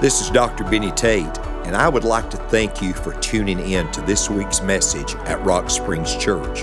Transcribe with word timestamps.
This 0.00 0.20
is 0.20 0.30
Dr. 0.30 0.62
Benny 0.62 0.92
Tate, 0.92 1.38
and 1.66 1.74
I 1.74 1.88
would 1.88 2.04
like 2.04 2.30
to 2.30 2.36
thank 2.36 2.80
you 2.80 2.92
for 2.92 3.14
tuning 3.14 3.58
in 3.58 3.90
to 3.90 4.00
this 4.02 4.30
week's 4.30 4.62
message 4.62 5.16
at 5.24 5.44
Rock 5.44 5.68
Springs 5.70 6.14
Church. 6.14 6.62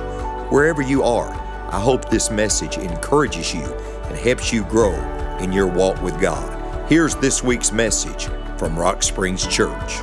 Wherever 0.50 0.82
you 0.82 1.04
are, 1.04 1.30
I 1.70 1.78
hope 1.78 2.10
this 2.10 2.32
message 2.32 2.78
encourages 2.78 3.54
you 3.54 3.66
and 3.66 4.18
helps 4.18 4.54
you 4.54 4.64
grow 4.64 4.94
in 5.40 5.52
your 5.52 5.68
walk 5.68 6.02
with 6.02 6.18
God. 6.22 6.90
Here's 6.90 7.14
this 7.16 7.44
week's 7.44 7.74
message 7.74 8.30
from 8.58 8.80
Rock 8.80 9.04
Springs 9.04 9.46
Church. 9.46 10.00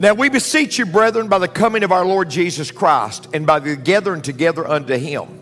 Now 0.00 0.14
we 0.14 0.28
beseech 0.28 0.76
you, 0.76 0.86
brethren, 0.86 1.28
by 1.28 1.38
the 1.38 1.46
coming 1.46 1.84
of 1.84 1.92
our 1.92 2.04
Lord 2.04 2.28
Jesus 2.28 2.72
Christ 2.72 3.28
and 3.32 3.46
by 3.46 3.60
the 3.60 3.76
gathering 3.76 4.22
together 4.22 4.66
unto 4.66 4.96
him, 4.96 5.39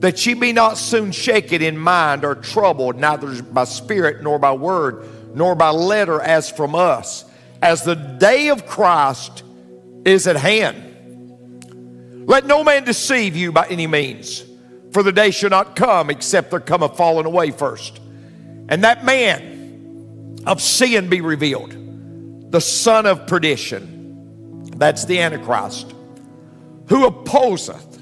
that 0.00 0.24
ye 0.26 0.34
be 0.34 0.52
not 0.52 0.76
soon 0.76 1.12
shaken 1.12 1.62
in 1.62 1.78
mind 1.78 2.24
or 2.24 2.34
troubled, 2.34 2.96
neither 2.96 3.42
by 3.42 3.64
spirit 3.64 4.22
nor 4.22 4.38
by 4.38 4.52
word, 4.52 5.08
nor 5.34 5.54
by 5.54 5.70
letter 5.70 6.20
as 6.20 6.50
from 6.50 6.74
us, 6.74 7.24
as 7.62 7.82
the 7.82 7.94
day 7.94 8.48
of 8.48 8.66
Christ 8.66 9.42
is 10.04 10.26
at 10.26 10.36
hand. 10.36 10.92
Let 12.26 12.46
no 12.46 12.64
man 12.64 12.84
deceive 12.84 13.36
you 13.36 13.52
by 13.52 13.66
any 13.68 13.86
means, 13.86 14.44
for 14.92 15.02
the 15.02 15.12
day 15.12 15.30
shall 15.30 15.50
not 15.50 15.76
come 15.76 16.10
except 16.10 16.50
there 16.50 16.60
come 16.60 16.82
a 16.82 16.88
falling 16.88 17.26
away 17.26 17.50
first. 17.50 18.00
And 18.68 18.84
that 18.84 19.04
man 19.04 20.42
of 20.46 20.60
sin 20.60 21.08
be 21.08 21.20
revealed 21.20 21.80
the 22.50 22.60
son 22.60 23.04
of 23.04 23.26
perdition. 23.26 24.62
That's 24.76 25.06
the 25.06 25.20
Antichrist, 25.20 25.92
who 26.88 27.06
opposeth 27.06 27.93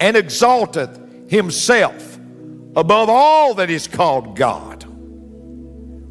and 0.00 0.16
exalteth 0.16 1.30
himself 1.30 2.18
above 2.74 3.08
all 3.08 3.54
that 3.54 3.70
is 3.70 3.86
called 3.86 4.34
God. 4.34 4.84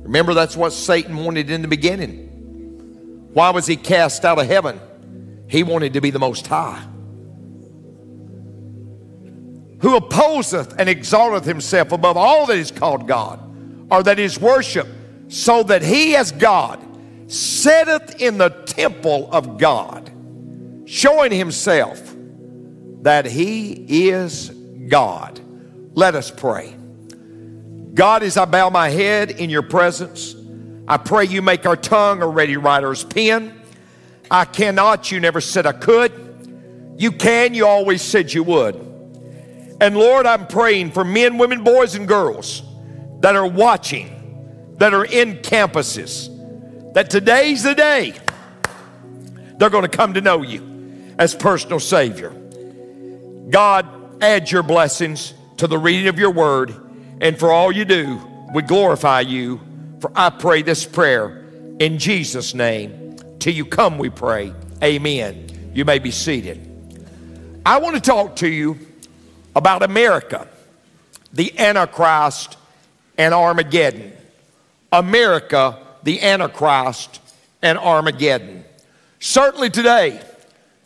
Remember, 0.03 0.33
that's 0.33 0.55
what 0.55 0.71
Satan 0.71 1.17
wanted 1.17 1.49
in 1.49 1.61
the 1.61 1.67
beginning. 1.67 2.27
Why 3.33 3.49
was 3.49 3.67
he 3.67 3.75
cast 3.75 4.25
out 4.25 4.39
of 4.39 4.47
heaven? 4.47 4.79
He 5.47 5.63
wanted 5.63 5.93
to 5.93 6.01
be 6.01 6.11
the 6.11 6.19
most 6.19 6.47
high. 6.47 6.83
Who 9.81 9.95
opposeth 9.95 10.75
and 10.77 10.89
exalteth 10.89 11.45
himself 11.45 11.91
above 11.91 12.17
all 12.17 12.45
that 12.47 12.57
is 12.57 12.71
called 12.71 13.07
God, 13.07 13.39
or 13.91 14.03
that 14.03 14.19
is 14.19 14.39
worshiped, 14.39 14.89
so 15.29 15.63
that 15.63 15.81
he 15.81 16.15
as 16.15 16.31
God 16.31 16.85
sitteth 17.31 18.21
in 18.21 18.37
the 18.37 18.49
temple 18.49 19.29
of 19.31 19.57
God, 19.57 20.11
showing 20.85 21.31
himself 21.31 22.08
that 23.01 23.25
he 23.25 24.09
is 24.09 24.49
God. 24.87 25.39
Let 25.93 26.15
us 26.15 26.31
pray. 26.31 26.75
God, 27.93 28.23
as 28.23 28.37
I 28.37 28.45
bow 28.45 28.69
my 28.69 28.89
head 28.89 29.31
in 29.31 29.49
your 29.49 29.61
presence, 29.61 30.35
I 30.87 30.97
pray 30.97 31.25
you 31.25 31.41
make 31.41 31.65
our 31.65 31.75
tongue 31.75 32.21
a 32.21 32.27
ready 32.27 32.57
writer's 32.57 33.03
pen. 33.03 33.61
I 34.31 34.45
cannot, 34.45 35.11
you 35.11 35.19
never 35.19 35.41
said 35.41 35.65
I 35.65 35.71
could. 35.73 36.95
You 36.97 37.11
can, 37.11 37.53
you 37.53 37.65
always 37.65 38.01
said 38.01 38.33
you 38.33 38.43
would. 38.43 38.75
And 39.81 39.97
Lord, 39.97 40.25
I'm 40.25 40.47
praying 40.47 40.91
for 40.91 41.05
men, 41.05 41.37
women, 41.37 41.63
boys, 41.63 41.95
and 41.95 42.07
girls 42.07 42.63
that 43.21 43.35
are 43.35 43.47
watching, 43.47 44.75
that 44.77 44.93
are 44.93 45.05
in 45.05 45.37
campuses, 45.37 46.27
that 46.93 47.09
today's 47.09 47.63
the 47.63 47.75
day 47.75 48.13
they're 49.57 49.69
going 49.69 49.83
to 49.83 49.89
come 49.97 50.13
to 50.13 50.21
know 50.21 50.41
you 50.41 51.15
as 51.17 51.35
personal 51.35 51.79
Savior. 51.79 52.33
God, 53.49 53.87
add 54.21 54.51
your 54.51 54.63
blessings 54.63 55.33
to 55.57 55.67
the 55.67 55.77
reading 55.77 56.07
of 56.07 56.19
your 56.19 56.31
word, 56.31 56.73
and 57.19 57.37
for 57.37 57.51
all 57.51 57.71
you 57.71 57.85
do, 57.85 58.19
we 58.53 58.61
glorify 58.61 59.21
you. 59.21 59.59
For 59.99 60.11
I 60.15 60.29
pray 60.29 60.61
this 60.61 60.85
prayer 60.85 61.45
in 61.79 61.97
Jesus' 61.97 62.53
name. 62.53 63.17
Till 63.39 63.53
you 63.53 63.65
come, 63.65 63.97
we 63.97 64.09
pray. 64.09 64.53
Amen. 64.83 65.71
You 65.73 65.85
may 65.85 65.99
be 65.99 66.11
seated. 66.11 66.65
I 67.65 67.79
want 67.79 67.95
to 67.95 68.01
talk 68.01 68.37
to 68.37 68.47
you 68.47 68.77
about 69.55 69.83
America, 69.83 70.47
the 71.33 71.57
Antichrist, 71.59 72.57
and 73.17 73.33
Armageddon. 73.33 74.13
America, 74.91 75.77
the 76.03 76.21
Antichrist, 76.21 77.21
and 77.61 77.77
Armageddon. 77.77 78.63
Certainly 79.19 79.71
today, 79.71 80.21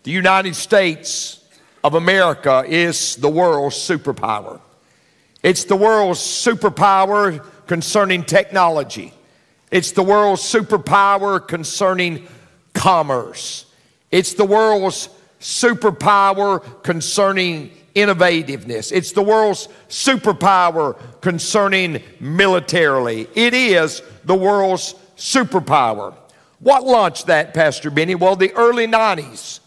the 0.03 0.11
United 0.11 0.55
States 0.55 1.42
of 1.83 1.95
America 1.95 2.63
is 2.67 3.17
the 3.17 3.29
world's 3.29 3.75
superpower. 3.75 4.59
It's 5.41 5.66
the 5.66 5.75
world's 5.75 6.19
superpower 6.19 7.45
concerning 7.67 8.23
technology. 8.23 9.13
It's 9.71 9.91
the 9.91 10.03
world's 10.03 10.41
superpower 10.41 11.45
concerning 11.45 12.27
commerce. 12.73 13.66
It's 14.11 14.33
the 14.33 14.45
world's 14.45 15.09
superpower 15.41 16.83
concerning 16.83 17.71
innovativeness. 17.95 18.91
It's 18.91 19.11
the 19.11 19.21
world's 19.21 19.67
superpower 19.89 20.97
concerning 21.21 22.01
militarily. 22.19 23.27
It 23.35 23.53
is 23.53 24.01
the 24.23 24.35
world's 24.35 24.95
superpower. 25.17 26.15
What 26.59 26.83
launched 26.85 27.27
that, 27.27 27.53
Pastor 27.53 27.91
Benny? 27.91 28.15
Well, 28.15 28.38
the 28.38 28.53
early 28.53 28.88
90s 28.88 29.59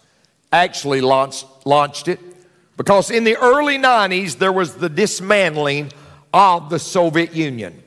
actually 0.65 1.01
launched, 1.01 1.47
launched 1.65 2.09
it 2.09 2.21
because 2.77 3.11
in 3.11 3.25
the 3.25 3.37
early 3.37 3.79
90s 3.79 4.39
there 4.39 4.53
was 4.53 4.75
the 4.75 4.89
dismantling 4.89 5.93
of 6.33 6.71
the 6.71 6.79
Soviet 6.79 7.35
Union. 7.35 7.83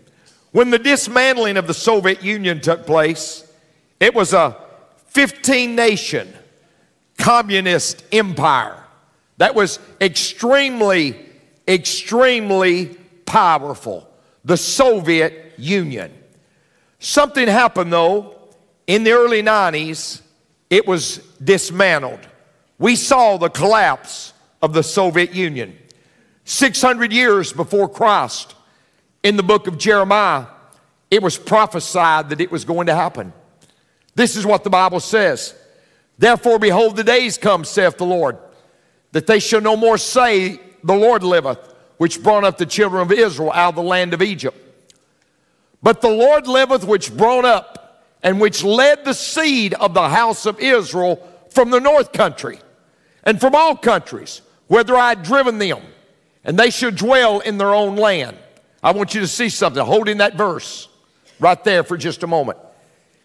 When 0.52 0.72
the 0.72 0.79
dismantling 0.79 1.58
of 1.58 1.68
the 1.68 1.74
Soviet 1.74 2.24
Union 2.24 2.59
took 2.59 2.85
place, 2.85 3.52
it 4.00 4.16
was 4.16 4.34
a 4.34 4.58
15 5.08 5.75
nation 5.75 6.34
communist 7.18 8.03
empire 8.12 8.84
that 9.38 9.53
was 9.53 9.79
extremely, 10.02 11.25
extremely 11.68 12.97
powerful. 13.25 14.09
The 14.44 14.58
Soviet 14.58 15.53
Union. 15.58 16.12
Something 17.00 17.47
happened 17.47 17.94
though 17.94 18.35
in 18.88 19.03
the 19.03 19.12
early 19.12 19.44
90s, 19.44 20.22
it 20.69 20.88
was 20.88 21.18
dismantled. 21.44 22.28
We 22.79 22.95
saw 22.95 23.38
the 23.38 23.50
collapse 23.50 24.34
of 24.62 24.73
the 24.73 24.84
Soviet 24.84 25.34
Union. 25.34 25.78
600 26.45 27.12
years 27.12 27.53
before 27.53 27.90
Christ, 27.90 28.56
in 29.22 29.35
the 29.35 29.44
book 29.44 29.67
of 29.67 29.78
Jeremiah, 29.78 30.45
it 31.12 31.22
was 31.22 31.38
prophesied 31.38 32.29
that 32.29 32.40
it 32.40 32.51
was 32.51 32.63
going 32.63 32.88
to 32.88 32.95
happen. 32.95 33.34
This 34.16 34.35
is 34.38 34.45
what 34.45 34.63
the 34.63 34.69
Bible 34.69 35.01
says. 35.01 35.53
Therefore, 36.17 36.57
behold, 36.57 36.95
the 36.95 37.03
days 37.03 37.38
come, 37.38 37.66
saith 37.66 37.97
the 37.97 38.06
Lord, 38.06 38.38
that 39.11 39.28
they 39.28 39.40
shall 39.40 39.61
no 39.61 39.75
more 39.75 39.97
say, 39.97 40.59
The 40.84 40.96
Lord 40.96 41.23
liveth, 41.23 41.59
which 41.97 42.23
brought 42.23 42.46
up 42.46 42.57
the 42.57 42.66
children 42.66 43.01
of 43.01 43.11
Israel 43.11 43.51
out 43.51 43.69
of 43.69 43.75
the 43.75 43.84
land 43.84 44.13
of 44.13 44.22
Egypt. 44.22 44.57
But 45.84 46.01
the 46.01 46.09
Lord 46.09 46.47
liveth, 46.47 46.85
which 46.85 47.16
brought 47.16 47.46
up 47.46 48.06
and 48.23 48.40
which 48.40 48.63
led 48.63 49.06
the 49.06 49.13
seed 49.13 49.73
of 49.75 49.94
the 49.94 50.09
house 50.09 50.46
of 50.46 50.59
Israel 50.59 51.25
from 51.50 51.69
the 51.69 51.79
north 51.79 52.11
country 52.11 52.59
and 53.24 53.40
from 53.40 53.56
all 53.56 53.75
countries, 53.75 54.41
whether 54.68 54.96
I 54.96 55.09
had 55.09 55.24
driven 55.24 55.57
them, 55.57 55.81
and 56.44 56.57
they 56.57 56.69
should 56.69 56.96
dwell 56.96 57.40
in 57.40 57.57
their 57.57 57.74
own 57.74 57.96
land. 57.96 58.38
I 58.81 58.91
want 58.91 59.13
you 59.13 59.22
to 59.22 59.28
see 59.28 59.50
something. 59.50 59.84
Hold 59.84 60.07
in 60.07 60.19
that 60.19 60.35
verse 60.35 60.88
right 61.40 61.62
there 61.63 61.84
for 61.84 61.97
just 61.97 62.24
a 62.24 62.28
moment. 62.28 62.58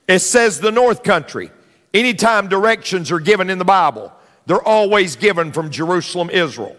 It 0.09 0.19
says 0.21 0.61
the 0.61 0.73
north 0.73 1.03
country. 1.03 1.51
Anytime 1.93 2.49
directions 2.49 3.13
are 3.13 3.21
given 3.21 3.51
in 3.51 3.59
the 3.59 3.65
Bible, 3.65 4.13
they're 4.47 4.63
always 4.63 5.17
given 5.17 5.53
from 5.53 5.71
Jerusalem, 5.71 6.29
Israel. 6.31 6.77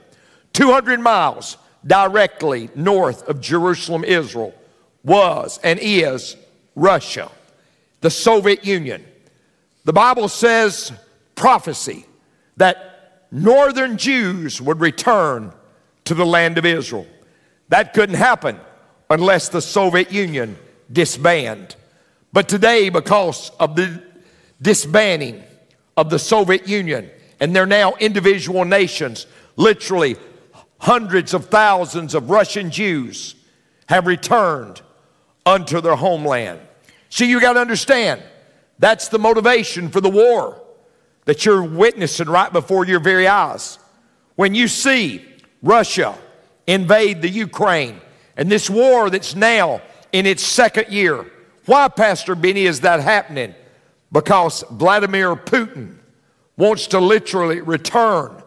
200 0.53 0.99
miles 0.99 1.57
directly 1.85 2.69
north 2.75 3.27
of 3.27 3.41
Jerusalem, 3.41 4.03
Israel 4.03 4.53
was 5.03 5.59
and 5.63 5.79
is 5.81 6.35
Russia, 6.75 7.31
the 8.01 8.09
Soviet 8.09 8.65
Union. 8.65 9.05
The 9.85 9.93
Bible 9.93 10.27
says 10.27 10.91
prophecy 11.35 12.05
that 12.57 12.94
northern 13.31 13.97
Jews 13.97 14.61
would 14.61 14.79
return 14.79 15.51
to 16.05 16.13
the 16.13 16.25
land 16.25 16.57
of 16.57 16.65
Israel. 16.65 17.07
That 17.69 17.93
couldn't 17.93 18.15
happen 18.15 18.59
unless 19.09 19.49
the 19.49 19.61
Soviet 19.61 20.11
Union 20.11 20.57
disbanded. 20.91 21.75
But 22.31 22.49
today, 22.49 22.89
because 22.89 23.51
of 23.59 23.75
the 23.75 24.03
disbanding 24.61 25.43
of 25.97 26.09
the 26.09 26.19
Soviet 26.19 26.67
Union, 26.67 27.09
and 27.39 27.55
they're 27.55 27.65
now 27.65 27.93
individual 27.99 28.65
nations, 28.65 29.25
literally 29.55 30.17
hundreds 30.79 31.33
of 31.33 31.45
thousands 31.45 32.13
of 32.13 32.29
Russian 32.29 32.71
Jews 32.71 33.35
have 33.87 34.07
returned 34.07 34.81
unto 35.45 35.81
their 35.81 35.95
homeland. 35.95 36.59
See, 37.09 37.29
you 37.29 37.39
got 37.39 37.53
to 37.53 37.61
understand 37.61 38.21
that's 38.79 39.07
the 39.07 39.19
motivation 39.19 39.89
for 39.89 40.01
the 40.01 40.09
war 40.09 40.61
that 41.25 41.45
you're 41.45 41.63
witnessing 41.63 42.27
right 42.27 42.51
before 42.51 42.85
your 42.85 42.99
very 42.99 43.27
eyes. 43.27 43.79
When 44.35 44.55
you 44.55 44.67
see 44.67 45.25
Russia 45.61 46.17
invade 46.67 47.21
the 47.21 47.29
Ukraine 47.29 47.99
and 48.37 48.51
this 48.51 48.69
war 48.69 49.09
that's 49.09 49.35
now 49.35 49.81
in 50.11 50.25
its 50.25 50.43
second 50.43 50.89
year. 50.89 51.25
Why, 51.65 51.87
Pastor 51.87 52.35
Benny, 52.35 52.65
is 52.65 52.81
that 52.81 52.99
happening? 52.99 53.55
Because 54.11 54.63
Vladimir 54.71 55.35
Putin 55.35 55.97
wants 56.57 56.87
to 56.87 56.99
literally 56.99 57.61
return 57.61 58.41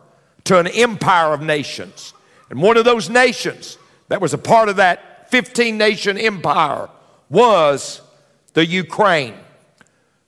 to 0.44 0.58
an 0.58 0.66
empire 0.69 1.32
of 1.32 1.42
nations. 1.42 2.14
And 2.48 2.62
one 2.62 2.76
of 2.76 2.84
those 2.84 3.10
nations 3.10 3.76
that 4.08 4.20
was 4.20 4.32
a 4.32 4.38
part 4.38 4.69
of 4.69 4.76
that 4.76 5.30
15 5.30 5.76
nation 5.76 6.16
empire 6.16 6.88
was 7.28 8.00
the 8.54 8.64
Ukraine. 8.64 9.34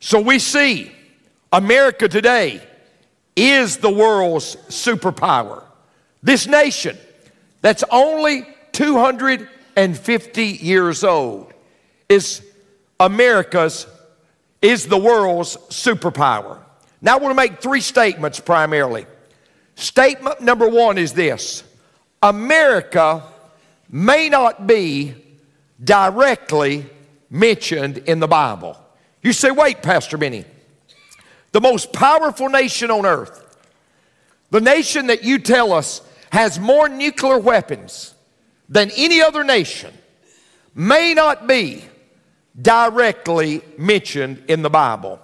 So 0.00 0.20
we 0.20 0.38
see 0.38 0.93
America 1.52 2.08
today 2.08 2.62
is 3.35 3.79
the 3.79 3.91
world's 3.91 4.56
superpower. 4.69 5.64
This 6.23 6.47
nation 6.47 6.97
that's 7.61 7.82
only 7.91 8.47
250 8.73 10.44
years 10.44 11.05
old 11.05 11.52
is 12.08 12.43
America's, 12.99 13.87
is 14.62 14.87
the 14.87 14.99
world's 14.99 15.56
superpower. 15.69 16.58
Now 17.00 17.17
I 17.17 17.19
want 17.19 17.31
to 17.31 17.37
make 17.37 17.61
three 17.61 17.81
statements 17.81 18.38
primarily. 18.38 19.06
Statement 19.75 20.41
number 20.41 20.69
one 20.69 20.99
is 20.99 21.14
this 21.14 21.64
America 22.23 23.23
may 23.88 24.29
not 24.29 24.67
be 24.67 25.14
directly 25.82 26.87
mentioned 27.31 27.99
in 27.99 28.20
the 28.20 28.29
Bible. 28.29 28.76
You 29.23 29.32
say, 29.32 29.50
wait, 29.50 29.82
Pastor 29.82 30.19
Benny, 30.19 30.44
the 31.52 31.61
most 31.61 31.93
powerful 31.93 32.49
nation 32.49 32.91
on 32.91 33.06
earth, 33.06 33.58
the 34.50 34.61
nation 34.61 35.08
that 35.08 35.25
you 35.25 35.38
tell 35.38 35.73
us 35.73 36.02
has 36.31 36.58
more 36.58 36.88
nuclear 36.88 37.38
weapons 37.38 38.14
than 38.69 38.91
any 38.97 39.20
other 39.20 39.43
nation, 39.43 39.93
may 40.75 41.12
not 41.14 41.47
be 41.47 41.85
directly 42.61 43.62
mentioned 43.76 44.43
in 44.49 44.62
the 44.62 44.70
Bible. 44.70 45.20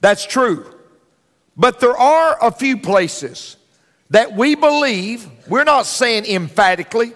That's 0.00 0.24
true. 0.24 0.66
But 1.56 1.80
there 1.80 1.96
are 1.96 2.38
a 2.40 2.50
few 2.50 2.76
places 2.78 3.56
that 4.10 4.34
we 4.34 4.54
believe, 4.54 5.28
we're 5.48 5.64
not 5.64 5.86
saying 5.86 6.26
emphatically, 6.26 7.12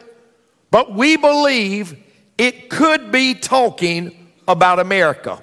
but 0.71 0.93
we 0.93 1.17
believe 1.17 1.97
it 2.39 2.69
could 2.69 3.13
be 3.13 3.35
talking 3.35 4.31
about 4.49 4.79
America. 4.79 5.43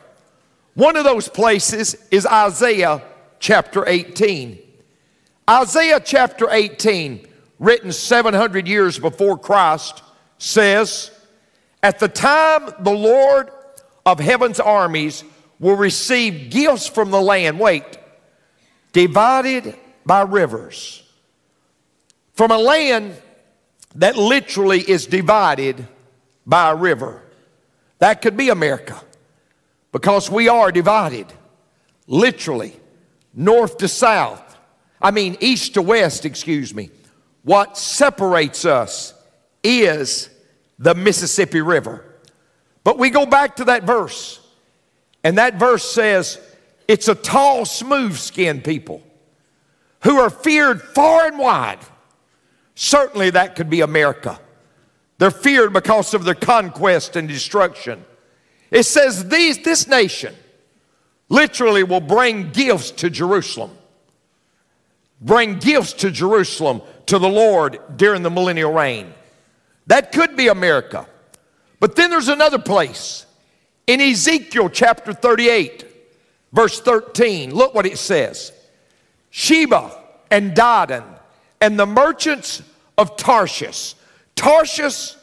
One 0.76 0.98
of 0.98 1.04
those 1.04 1.28
places 1.28 1.96
is 2.10 2.26
Isaiah 2.26 3.02
chapter 3.40 3.88
18. 3.88 4.60
Isaiah 5.50 6.00
chapter 6.00 6.48
18, 6.50 7.28
written 7.60 7.92
700 7.92 8.68
years 8.68 8.98
before 8.98 9.38
Christ, 9.38 10.02
says, 10.38 11.12
At 11.84 12.00
the 12.00 12.08
time 12.08 12.74
the 12.80 12.92
Lord 12.92 13.52
of 14.06 14.20
heaven's 14.20 14.60
armies 14.60 15.24
will 15.60 15.76
receive 15.76 16.50
gifts 16.50 16.88
from 16.88 17.12
the 17.12 17.22
land, 17.22 17.60
wait, 17.60 17.98
divided 18.94 19.78
by 20.06 20.22
rivers. 20.22 21.04
From 22.34 22.50
a 22.50 22.58
land 22.58 23.16
that 23.96 24.18
literally 24.18 24.80
is 24.80 25.06
divided 25.06 25.88
by 26.48 26.72
a 26.72 26.76
river. 26.76 27.22
That 28.00 28.22
could 28.22 28.36
be 28.36 28.50
America 28.50 29.00
because 29.94 30.30
we 30.30 30.50
are 30.50 30.72
divided, 30.74 31.28
literally, 32.08 32.76
north 33.34 33.78
to 33.78 33.88
south. 33.88 34.58
I 35.02 35.12
mean, 35.12 35.38
east 35.40 35.76
to 35.76 35.82
west, 35.82 36.26
excuse 36.26 36.74
me. 36.74 36.90
What 37.44 37.78
separates 37.78 38.66
us 38.66 39.14
is 39.64 40.30
the 40.80 40.96
Mississippi 40.96 41.62
River. 41.62 42.04
But 42.84 42.98
we 42.98 43.12
go 43.12 43.26
back 43.26 43.58
to 43.58 43.66
that 43.66 43.84
verse, 43.84 44.42
and 45.24 45.38
that 45.38 45.56
verse 45.56 45.90
says, 45.90 46.40
It's 46.88 47.08
a 47.08 47.16
tall, 47.16 47.64
smooth 47.64 48.18
skinned 48.18 48.64
people 48.64 49.04
who 50.02 50.20
are 50.20 50.30
feared 50.30 50.82
far 50.82 51.28
and 51.28 51.38
wide. 51.38 51.80
Certainly, 52.76 53.32
that 53.32 53.56
could 53.56 53.70
be 53.70 53.82
America. 53.82 54.40
They're 55.20 55.32
feared 55.32 55.72
because 55.72 56.14
of 56.14 56.24
their 56.24 56.34
conquest 56.34 57.16
and 57.16 57.28
destruction. 57.28 58.04
It 58.74 58.84
says 58.84 59.30
these, 59.30 59.60
this 59.60 59.88
nation 59.88 60.36
literally 61.30 61.84
will 61.84 62.02
bring 62.02 62.50
gifts 62.50 62.90
to 62.92 63.10
Jerusalem. 63.12 63.70
Bring 65.22 65.60
gifts 65.60 65.94
to 65.94 66.10
Jerusalem 66.10 66.82
to 67.06 67.20
the 67.20 67.30
Lord 67.30 67.80
during 67.96 68.24
the 68.24 68.32
millennial 68.32 68.74
reign. 68.74 69.14
That 69.86 70.12
could 70.12 70.36
be 70.36 70.48
America. 70.48 71.06
But 71.80 71.96
then 71.96 72.10
there's 72.10 72.30
another 72.30 72.58
place. 72.58 73.28
In 73.86 74.02
Ezekiel 74.02 74.70
chapter 74.70 75.14
38, 75.14 75.86
verse 76.52 76.82
13, 76.82 77.54
look 77.54 77.76
what 77.76 77.86
it 77.86 78.00
says 78.00 78.52
Sheba 79.30 79.92
and 80.32 80.56
Dedan 80.56 81.06
and 81.62 81.80
the 81.80 81.86
merchants 81.86 82.64
of 82.98 83.18
Tarshish. 83.18 83.94
Tarshish 84.36 85.16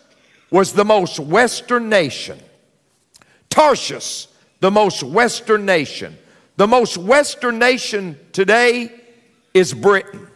was 0.52 0.73
the 0.73 0.85
most 0.85 1.19
western 1.19 1.88
nation 1.88 2.38
Tarshish, 3.50 4.29
the 4.61 4.70
most 4.70 5.02
western 5.02 5.67
nation. 5.67 6.17
The 6.56 6.67
most 6.67 6.97
western 6.97 7.58
nation 7.58 8.19
today 8.32 8.93
is 9.52 9.75
Britain. 9.75 10.26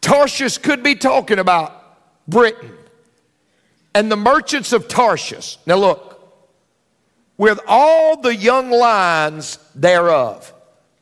Tarshish 0.00 0.58
could 0.58 0.82
be 0.82 0.94
talking 0.94 1.38
about 1.38 1.76
Britain 2.26 2.72
and 3.94 4.10
the 4.10 4.16
merchants 4.16 4.72
of 4.72 4.88
Tarshish. 4.88 5.58
Now, 5.66 5.76
look, 5.76 6.10
with 7.36 7.60
all 7.66 8.20
the 8.20 8.34
young 8.34 8.70
lions 8.70 9.58
thereof, 9.74 10.52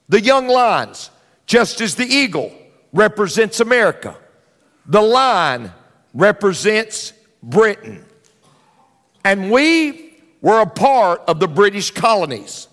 the 0.08 0.20
young 0.20 0.48
lions, 0.48 1.10
just 1.46 1.80
as 1.80 1.94
the 1.94 2.06
eagle 2.06 2.52
represents 2.92 3.60
America, 3.60 4.16
the 4.86 5.02
lion 5.02 5.70
represents 6.14 7.12
Britain. 7.42 8.04
And 9.24 9.50
we 9.50 10.07
were 10.40 10.60
a 10.60 10.66
part 10.66 11.22
of 11.26 11.40
the 11.40 11.48
British 11.48 11.90
colonies 11.90 12.68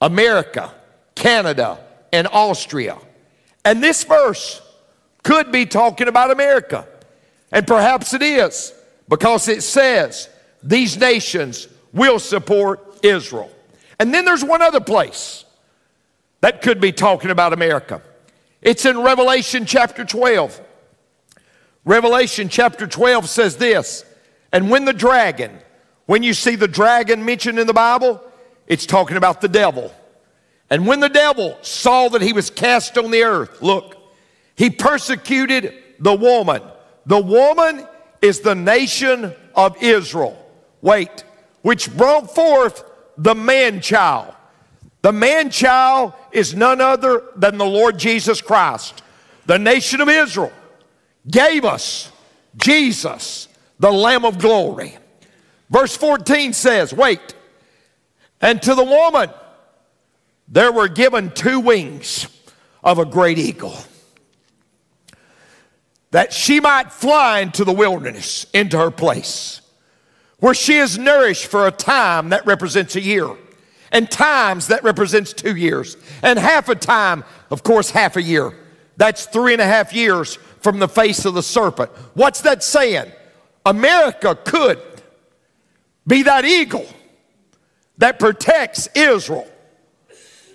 America, 0.00 0.72
Canada, 1.14 1.78
and 2.12 2.26
Austria. 2.28 2.98
And 3.64 3.82
this 3.82 4.04
verse 4.04 4.60
could 5.22 5.50
be 5.50 5.66
talking 5.66 6.08
about 6.08 6.30
America. 6.30 6.86
And 7.50 7.66
perhaps 7.66 8.12
it 8.12 8.22
is 8.22 8.74
because 9.08 9.48
it 9.48 9.62
says 9.62 10.28
these 10.62 10.96
nations 10.98 11.68
will 11.92 12.18
support 12.18 12.98
Israel. 13.02 13.50
And 13.98 14.12
then 14.12 14.24
there's 14.24 14.44
one 14.44 14.60
other 14.60 14.80
place 14.80 15.44
that 16.40 16.62
could 16.62 16.80
be 16.80 16.92
talking 16.92 17.30
about 17.30 17.52
America. 17.52 18.02
It's 18.60 18.84
in 18.84 19.00
Revelation 19.00 19.66
chapter 19.66 20.04
12. 20.04 20.60
Revelation 21.84 22.48
chapter 22.48 22.86
12 22.86 23.28
says 23.28 23.56
this 23.56 24.04
And 24.52 24.70
when 24.70 24.84
the 24.84 24.92
dragon, 24.92 25.58
when 26.06 26.22
you 26.22 26.34
see 26.34 26.56
the 26.56 26.68
dragon 26.68 27.24
mentioned 27.24 27.58
in 27.58 27.66
the 27.66 27.72
Bible, 27.72 28.22
it's 28.66 28.86
talking 28.86 29.16
about 29.16 29.40
the 29.40 29.48
devil. 29.48 29.94
And 30.70 30.86
when 30.86 31.00
the 31.00 31.08
devil 31.08 31.56
saw 31.62 32.08
that 32.08 32.22
he 32.22 32.32
was 32.32 32.50
cast 32.50 32.96
on 32.98 33.10
the 33.10 33.22
earth, 33.22 33.62
look, 33.62 33.96
he 34.56 34.70
persecuted 34.70 35.74
the 35.98 36.14
woman. 36.14 36.62
The 37.06 37.20
woman 37.20 37.86
is 38.22 38.40
the 38.40 38.54
nation 38.54 39.34
of 39.54 39.82
Israel. 39.82 40.38
Wait, 40.80 41.24
which 41.62 41.94
brought 41.96 42.34
forth 42.34 42.84
the 43.16 43.34
man 43.34 43.80
child. 43.80 44.34
The 45.02 45.12
man 45.12 45.50
child 45.50 46.14
is 46.32 46.54
none 46.54 46.80
other 46.80 47.24
than 47.36 47.58
the 47.58 47.66
Lord 47.66 47.98
Jesus 47.98 48.40
Christ. 48.40 49.02
The 49.46 49.58
nation 49.58 50.00
of 50.00 50.08
Israel 50.08 50.52
gave 51.30 51.64
us 51.64 52.10
Jesus, 52.56 53.48
the 53.78 53.92
Lamb 53.92 54.24
of 54.24 54.38
glory. 54.38 54.96
Verse 55.70 55.96
14 55.96 56.52
says, 56.52 56.92
Wait, 56.92 57.34
and 58.40 58.60
to 58.62 58.74
the 58.74 58.84
woman 58.84 59.30
there 60.48 60.72
were 60.72 60.88
given 60.88 61.30
two 61.30 61.60
wings 61.60 62.26
of 62.82 62.98
a 62.98 63.04
great 63.04 63.38
eagle, 63.38 63.76
that 66.10 66.32
she 66.32 66.60
might 66.60 66.92
fly 66.92 67.40
into 67.40 67.64
the 67.64 67.72
wilderness, 67.72 68.46
into 68.52 68.78
her 68.78 68.90
place, 68.90 69.62
where 70.38 70.54
she 70.54 70.76
is 70.76 70.98
nourished 70.98 71.46
for 71.46 71.66
a 71.66 71.72
time 71.72 72.28
that 72.28 72.44
represents 72.44 72.94
a 72.94 73.00
year, 73.00 73.30
and 73.90 74.10
times 74.10 74.66
that 74.66 74.84
represents 74.84 75.32
two 75.32 75.56
years, 75.56 75.96
and 76.22 76.38
half 76.38 76.68
a 76.68 76.74
time, 76.74 77.24
of 77.50 77.62
course, 77.62 77.90
half 77.90 78.16
a 78.16 78.22
year. 78.22 78.52
That's 78.96 79.26
three 79.26 79.54
and 79.54 79.62
a 79.62 79.66
half 79.66 79.92
years 79.94 80.36
from 80.60 80.78
the 80.78 80.88
face 80.88 81.24
of 81.24 81.34
the 81.34 81.42
serpent. 81.42 81.90
What's 82.12 82.42
that 82.42 82.62
saying? 82.62 83.10
America 83.64 84.36
could 84.44 84.80
be 86.06 86.22
that 86.24 86.44
eagle 86.44 86.86
that 87.98 88.18
protects 88.18 88.88
Israel 88.94 89.48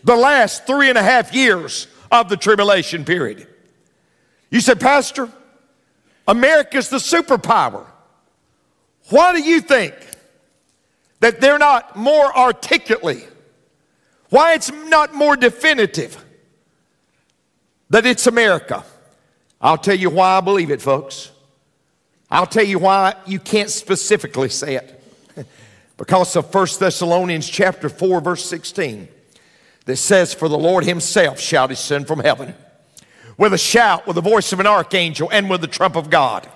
the 0.03 0.15
last 0.15 0.65
three 0.65 0.89
and 0.89 0.97
a 0.97 1.03
half 1.03 1.33
years 1.33 1.87
of 2.11 2.29
the 2.29 2.37
tribulation 2.37 3.05
period. 3.05 3.47
You 4.49 4.61
said, 4.61 4.79
Pastor, 4.79 5.29
America's 6.27 6.89
the 6.89 6.97
superpower. 6.97 7.85
Why 9.09 9.33
do 9.33 9.41
you 9.41 9.61
think 9.61 9.95
that 11.19 11.41
they're 11.41 11.59
not 11.59 11.95
more 11.95 12.35
articulately, 12.35 13.23
why 14.29 14.53
it's 14.53 14.71
not 14.71 15.13
more 15.13 15.35
definitive 15.35 16.23
that 17.89 18.05
it's 18.05 18.27
America. 18.27 18.83
I'll 19.59 19.77
tell 19.77 19.95
you 19.95 20.09
why 20.09 20.37
I 20.37 20.41
believe 20.41 20.71
it, 20.71 20.81
folks. 20.81 21.31
I'll 22.31 22.45
tell 22.45 22.63
you 22.63 22.79
why 22.79 23.15
you 23.25 23.39
can't 23.39 23.69
specifically 23.69 24.49
say 24.49 24.75
it. 24.75 24.98
Because 25.99 26.35
of 26.37 26.51
1 26.51 26.67
Thessalonians 26.79 27.47
chapter 27.47 27.89
4 27.89 28.21
verse 28.21 28.45
16 28.45 29.09
that 29.85 29.97
says 29.97 30.33
for 30.33 30.47
the 30.47 30.57
Lord 30.57 30.85
himself 30.85 31.39
shall 31.39 31.67
descend 31.67 32.07
from 32.07 32.19
heaven 32.19 32.55
with 33.37 33.53
a 33.53 33.57
shout 33.57 34.07
with 34.07 34.15
the 34.15 34.21
voice 34.21 34.53
of 34.53 34.61
an 34.61 34.65
archangel 34.65 35.29
and 35.31 35.49
with 35.49 35.61
the 35.61 35.67
trump 35.67 35.95
of 35.95 36.09
God. 36.09 36.47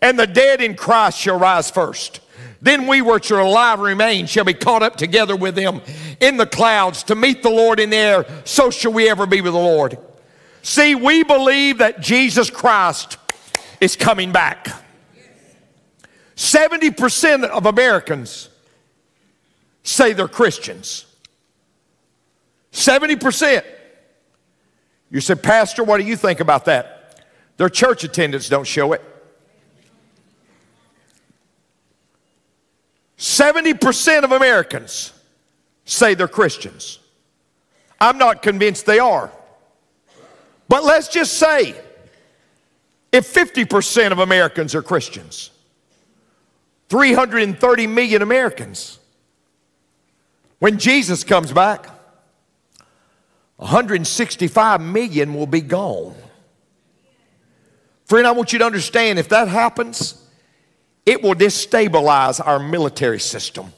And 0.00 0.18
the 0.18 0.26
dead 0.26 0.60
in 0.60 0.74
Christ 0.74 1.18
shall 1.18 1.38
rise 1.38 1.70
first. 1.70 2.20
Then 2.60 2.86
we 2.86 3.02
which 3.02 3.30
are 3.30 3.40
alive 3.40 3.78
remain 3.78 4.26
shall 4.26 4.44
be 4.44 4.54
caught 4.54 4.82
up 4.82 4.96
together 4.96 5.36
with 5.36 5.54
them 5.54 5.82
in 6.20 6.38
the 6.38 6.46
clouds 6.46 7.02
to 7.04 7.14
meet 7.14 7.42
the 7.42 7.50
Lord 7.50 7.78
in 7.78 7.90
the 7.90 7.96
air. 7.96 8.26
So 8.44 8.70
shall 8.70 8.92
we 8.92 9.08
ever 9.08 9.26
be 9.26 9.40
with 9.40 9.52
the 9.52 9.58
Lord. 9.58 9.98
See, 10.62 10.94
we 10.94 11.24
believe 11.24 11.78
that 11.78 12.00
Jesus 12.00 12.48
Christ 12.48 13.18
is 13.80 13.96
coming 13.96 14.32
back. 14.32 14.68
70% 16.36 17.44
of 17.44 17.66
Americans 17.66 18.48
say 19.82 20.12
they're 20.12 20.28
Christians. 20.28 21.06
70%. 22.72 23.64
You 25.10 25.20
say, 25.20 25.34
Pastor, 25.34 25.84
what 25.84 25.98
do 25.98 26.04
you 26.04 26.16
think 26.16 26.40
about 26.40 26.64
that? 26.66 27.24
Their 27.58 27.68
church 27.68 28.02
attendance 28.02 28.48
don't 28.48 28.66
show 28.66 28.92
it. 28.92 29.02
70% 33.18 34.24
of 34.24 34.32
Americans 34.32 35.12
say 35.84 36.14
they're 36.14 36.26
Christians. 36.26 36.98
I'm 38.00 38.18
not 38.18 38.42
convinced 38.42 38.84
they 38.84 38.98
are. 38.98 39.30
But 40.68 40.82
let's 40.82 41.08
just 41.08 41.34
say 41.34 41.76
if 43.12 43.32
50% 43.32 44.10
of 44.10 44.18
Americans 44.18 44.74
are 44.74 44.82
Christians, 44.82 45.50
330 46.88 47.86
million 47.86 48.22
Americans, 48.22 48.98
when 50.62 50.78
Jesus 50.78 51.24
comes 51.24 51.50
back, 51.50 51.88
165 53.56 54.80
million 54.80 55.34
will 55.34 55.48
be 55.48 55.60
gone. 55.60 56.14
Friend, 58.04 58.24
I 58.24 58.30
want 58.30 58.52
you 58.52 58.60
to 58.60 58.64
understand 58.64 59.18
if 59.18 59.28
that 59.30 59.48
happens, 59.48 60.24
it 61.04 61.20
will 61.20 61.34
destabilize 61.34 62.40
our 62.46 62.60
military 62.60 63.18
system. 63.18 63.72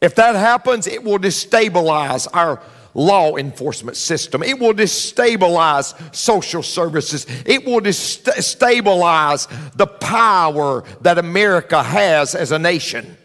If 0.00 0.14
that 0.14 0.36
happens, 0.36 0.86
it 0.86 1.04
will 1.04 1.18
destabilize 1.18 2.26
our 2.32 2.62
law 2.94 3.36
enforcement 3.36 3.98
system. 3.98 4.42
It 4.42 4.58
will 4.58 4.72
destabilize 4.72 6.16
social 6.16 6.62
services. 6.62 7.26
It 7.44 7.66
will 7.66 7.82
destabilize 7.82 9.76
the 9.76 9.86
power 9.86 10.82
that 11.02 11.18
America 11.18 11.82
has 11.82 12.34
as 12.34 12.52
a 12.52 12.58
nation. 12.58 13.18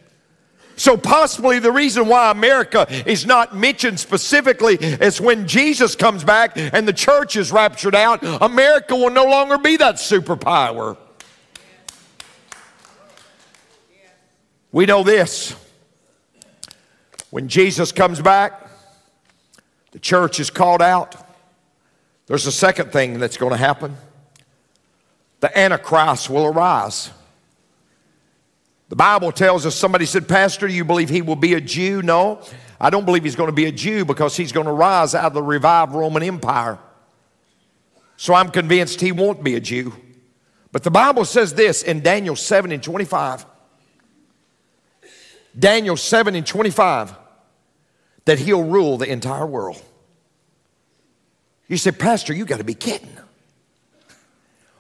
So, 0.78 0.98
possibly 0.98 1.60
the 1.60 1.72
reason 1.72 2.08
why 2.08 2.32
America 2.32 2.86
is 3.10 3.26
not 3.26 3.56
mentioned 3.56 4.00
specifically 4.00 4.76
is 4.76 5.22
when 5.22 5.48
Jesus 5.48 5.96
comes 5.96 6.24
back 6.24 6.58
and 6.58 6.88
the 6.88 6.94
church 6.94 7.36
is 7.36 7.52
raptured 7.52 7.96
out, 7.96 8.20
America 8.42 8.96
will 8.96 9.12
no 9.12 9.26
longer 9.26 9.58
be 9.58 9.78
that 9.78 9.96
superpower. 9.96 10.98
We 14.72 14.86
know 14.86 15.04
this. 15.04 15.56
When 17.30 17.48
Jesus 17.48 17.92
comes 17.92 18.22
back, 18.22 18.70
the 19.92 20.00
church 20.00 20.40
is 20.40 20.50
called 20.50 20.82
out. 20.82 21.16
There's 22.28 22.48
a 22.48 22.52
second 22.52 22.92
thing 22.92 23.20
that's 23.20 23.38
going 23.38 23.52
to 23.52 23.58
happen 23.58 23.98
the 25.42 25.58
Antichrist 25.58 26.30
will 26.30 26.46
arise. 26.46 27.12
The 28.96 29.00
Bible 29.00 29.34
tells 29.34 29.66
us 29.66 29.76
somebody 29.76 30.06
said, 30.06 30.26
Pastor, 30.26 30.70
you 30.70 30.86
believe 30.86 31.10
he 31.10 31.22
will 31.22 31.36
be 31.36 31.54
a 31.54 31.60
Jew? 31.60 32.02
No, 32.02 32.42
I 32.80 32.90
don't 32.90 33.04
believe 33.04 33.26
he's 33.26 33.36
going 33.36 33.50
to 33.50 33.54
be 33.54 33.66
a 33.66 33.72
Jew 33.74 34.06
because 34.06 34.38
he's 34.38 34.54
going 34.54 34.68
to 34.68 34.72
rise 34.72 35.14
out 35.14 35.26
of 35.26 35.34
the 35.34 35.44
revived 35.44 35.92
Roman 35.92 36.24
Empire. 36.24 36.80
So 38.16 38.34
I'm 38.34 38.52
convinced 38.52 39.02
he 39.02 39.12
won't 39.12 39.44
be 39.44 39.56
a 39.56 39.60
Jew. 39.60 39.92
But 40.72 40.84
the 40.84 40.92
Bible 40.92 41.26
says 41.26 41.54
this 41.54 41.84
in 41.84 42.04
Daniel 42.04 42.38
7 42.38 42.72
and 42.72 42.82
25. 42.82 43.46
Daniel 45.60 45.98
7 45.98 46.34
and 46.34 46.48
25 46.48 47.14
that 48.24 48.40
he'll 48.40 48.64
rule 48.64 48.96
the 48.96 49.12
entire 49.12 49.46
world. 49.46 49.84
You 51.68 51.76
say, 51.76 51.92
Pastor, 51.92 52.34
you 52.34 52.46
got 52.46 52.60
to 52.60 52.64
be 52.64 52.76
kidding. 52.76 53.18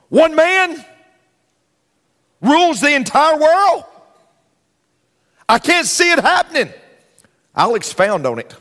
One 0.07 0.35
man 0.35 0.85
rules 2.39 2.79
the 2.79 2.95
entire 2.95 3.37
world. 3.37 3.83
I 5.47 5.59
can't 5.59 5.87
see 5.87 6.11
it 6.11 6.19
happening. 6.19 6.73
I'll 7.53 7.75
expound 7.75 8.25
on 8.25 8.39
it. 8.39 8.53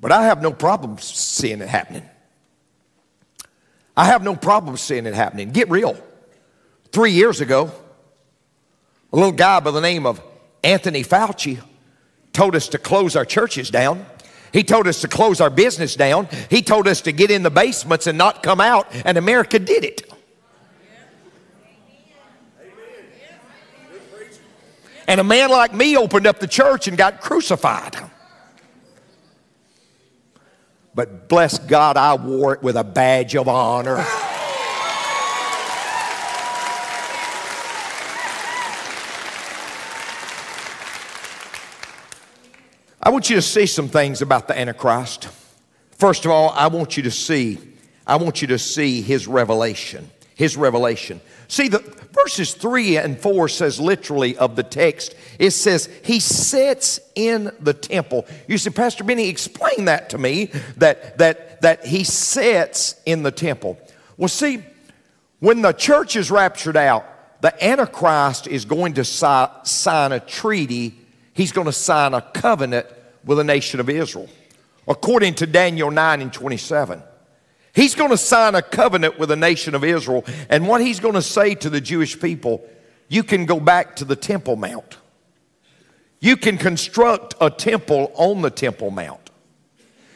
But 0.00 0.12
I 0.12 0.24
have 0.24 0.42
no 0.42 0.52
problem 0.52 0.98
seeing 0.98 1.60
it 1.60 1.68
happening. 1.68 2.02
I 3.96 4.06
have 4.06 4.22
no 4.22 4.36
problem 4.36 4.76
seeing 4.76 5.06
it 5.06 5.14
happening. 5.14 5.50
Get 5.50 5.70
real. 5.70 5.96
Three 6.92 7.12
years 7.12 7.40
ago, 7.40 7.70
a 9.12 9.16
little 9.16 9.32
guy 9.32 9.60
by 9.60 9.70
the 9.70 9.80
name 9.80 10.06
of 10.06 10.20
Anthony 10.62 11.02
Fauci 11.02 11.60
told 12.32 12.54
us 12.54 12.68
to 12.68 12.78
close 12.78 13.16
our 13.16 13.24
churches 13.24 13.70
down. 13.70 14.04
He 14.52 14.62
told 14.62 14.86
us 14.86 15.00
to 15.00 15.08
close 15.08 15.40
our 15.40 15.50
business 15.50 15.96
down. 15.96 16.28
He 16.50 16.62
told 16.62 16.88
us 16.88 17.02
to 17.02 17.12
get 17.12 17.30
in 17.30 17.42
the 17.42 17.50
basements 17.50 18.06
and 18.06 18.18
not 18.18 18.42
come 18.42 18.60
out, 18.60 18.88
and 19.04 19.16
America 19.16 19.58
did 19.58 19.84
it. 19.84 20.05
And 25.08 25.20
a 25.20 25.24
man 25.24 25.50
like 25.50 25.72
me 25.72 25.96
opened 25.96 26.26
up 26.26 26.40
the 26.40 26.48
church 26.48 26.88
and 26.88 26.98
got 26.98 27.20
crucified. 27.20 27.96
But 30.94 31.28
bless 31.28 31.58
God, 31.58 31.96
I 31.96 32.14
wore 32.14 32.54
it 32.54 32.62
with 32.62 32.76
a 32.76 32.84
badge 32.84 33.36
of 33.36 33.48
honor. 33.48 34.04
I 43.02 43.10
want 43.10 43.30
you 43.30 43.36
to 43.36 43.42
see 43.42 43.66
some 43.66 43.88
things 43.88 44.20
about 44.20 44.48
the 44.48 44.58
Antichrist. 44.58 45.28
First 45.92 46.24
of 46.24 46.32
all, 46.32 46.50
I 46.50 46.66
want 46.66 46.96
you 46.96 47.04
to 47.04 47.10
see, 47.10 47.58
I 48.06 48.16
want 48.16 48.42
you 48.42 48.48
to 48.48 48.58
see 48.58 49.00
his 49.00 49.28
revelation. 49.28 50.10
His 50.36 50.56
revelation. 50.56 51.20
See, 51.48 51.68
the 51.68 51.78
verses 52.12 52.52
3 52.52 52.98
and 52.98 53.18
4 53.18 53.48
says 53.48 53.80
literally 53.80 54.36
of 54.36 54.54
the 54.54 54.62
text, 54.62 55.14
it 55.38 55.52
says, 55.52 55.88
He 56.04 56.20
sits 56.20 57.00
in 57.14 57.50
the 57.58 57.72
temple. 57.72 58.26
You 58.46 58.58
say, 58.58 58.70
Pastor 58.70 59.02
Benny, 59.02 59.28
explain 59.28 59.86
that 59.86 60.10
to 60.10 60.18
me, 60.18 60.50
that 60.76 61.18
that 61.18 61.62
that 61.62 61.86
he 61.86 62.04
sits 62.04 63.00
in 63.06 63.22
the 63.22 63.30
temple. 63.30 63.78
Well, 64.18 64.28
see, 64.28 64.62
when 65.40 65.62
the 65.62 65.72
church 65.72 66.16
is 66.16 66.30
raptured 66.30 66.76
out, 66.76 67.06
the 67.40 67.64
Antichrist 67.64 68.46
is 68.46 68.66
going 68.66 68.94
to 68.94 69.04
si- 69.04 69.46
sign 69.62 70.12
a 70.12 70.20
treaty, 70.20 70.98
he's 71.32 71.52
going 71.52 71.66
to 71.66 71.72
sign 71.72 72.12
a 72.12 72.20
covenant 72.20 72.86
with 73.24 73.38
the 73.38 73.44
nation 73.44 73.80
of 73.80 73.88
Israel, 73.88 74.28
according 74.86 75.34
to 75.36 75.46
Daniel 75.46 75.90
9 75.90 76.20
and 76.20 76.32
27. 76.32 77.02
He's 77.76 77.94
going 77.94 78.08
to 78.08 78.16
sign 78.16 78.54
a 78.54 78.62
covenant 78.62 79.18
with 79.18 79.28
the 79.28 79.36
nation 79.36 79.74
of 79.74 79.84
Israel, 79.84 80.24
and 80.48 80.66
what 80.66 80.80
he's 80.80 80.98
going 80.98 81.12
to 81.12 81.20
say 81.20 81.54
to 81.56 81.68
the 81.68 81.80
Jewish 81.80 82.18
people, 82.18 82.66
you 83.08 83.22
can 83.22 83.44
go 83.44 83.60
back 83.60 83.96
to 83.96 84.06
the 84.06 84.16
Temple 84.16 84.56
Mount. 84.56 84.96
You 86.18 86.38
can 86.38 86.56
construct 86.56 87.34
a 87.38 87.50
temple 87.50 88.12
on 88.14 88.40
the 88.40 88.48
Temple 88.48 88.90
Mount. 88.90 89.28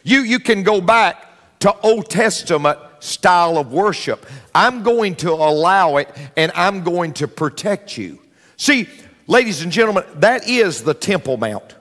You, 0.02 0.21
you 0.21 0.38
can 0.38 0.62
go 0.62 0.81
back 0.81 1.59
to 1.59 1.79
Old 1.81 2.09
Testament 2.09 2.79
style 3.00 3.59
of 3.59 3.71
worship. 3.71 4.25
I'm 4.55 4.83
going 4.83 5.14
to 5.17 5.31
allow 5.31 5.99
it 5.99 6.09
and 6.38 6.50
I'm 6.55 6.83
going 6.83 7.12
to 7.14 7.29
protect 7.29 7.99
you. 7.99 8.21
See, 8.57 8.88
ladies 9.26 9.61
and 9.61 9.71
gentlemen, 9.71 10.05
that 10.17 10.49
is 10.49 10.83
the 10.83 10.95
Temple 10.95 11.37
Mount. 11.37 11.76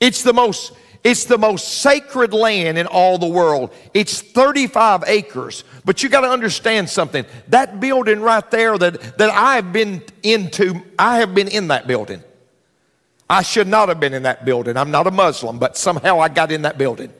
It's 0.00 0.22
the 0.22 0.32
most 0.32 0.72
it's 1.06 1.24
the 1.26 1.38
most 1.38 1.82
sacred 1.82 2.32
land 2.32 2.76
in 2.78 2.88
all 2.88 3.16
the 3.16 3.28
world. 3.28 3.72
It's 3.94 4.20
35 4.20 5.04
acres. 5.06 5.62
But 5.84 6.02
you 6.02 6.08
got 6.08 6.22
to 6.22 6.28
understand 6.28 6.90
something. 6.90 7.24
That 7.46 7.78
building 7.78 8.20
right 8.20 8.50
there 8.50 8.76
that, 8.76 9.16
that 9.16 9.30
I've 9.30 9.72
been 9.72 10.02
into, 10.24 10.82
I 10.98 11.18
have 11.18 11.32
been 11.32 11.46
in 11.46 11.68
that 11.68 11.86
building. 11.86 12.24
I 13.30 13.42
should 13.42 13.68
not 13.68 13.88
have 13.88 14.00
been 14.00 14.14
in 14.14 14.24
that 14.24 14.44
building. 14.44 14.76
I'm 14.76 14.90
not 14.90 15.06
a 15.06 15.12
Muslim, 15.12 15.60
but 15.60 15.76
somehow 15.76 16.18
I 16.18 16.28
got 16.28 16.50
in 16.50 16.62
that 16.62 16.76
building. 16.76 17.12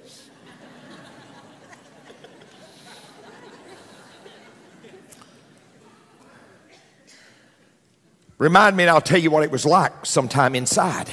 Remind 8.39 8.77
me, 8.77 8.83
and 8.83 8.91
I'll 8.91 9.01
tell 9.01 9.21
you 9.21 9.31
what 9.31 9.45
it 9.45 9.53
was 9.53 9.65
like 9.65 10.05
sometime 10.05 10.57
inside. 10.57 11.09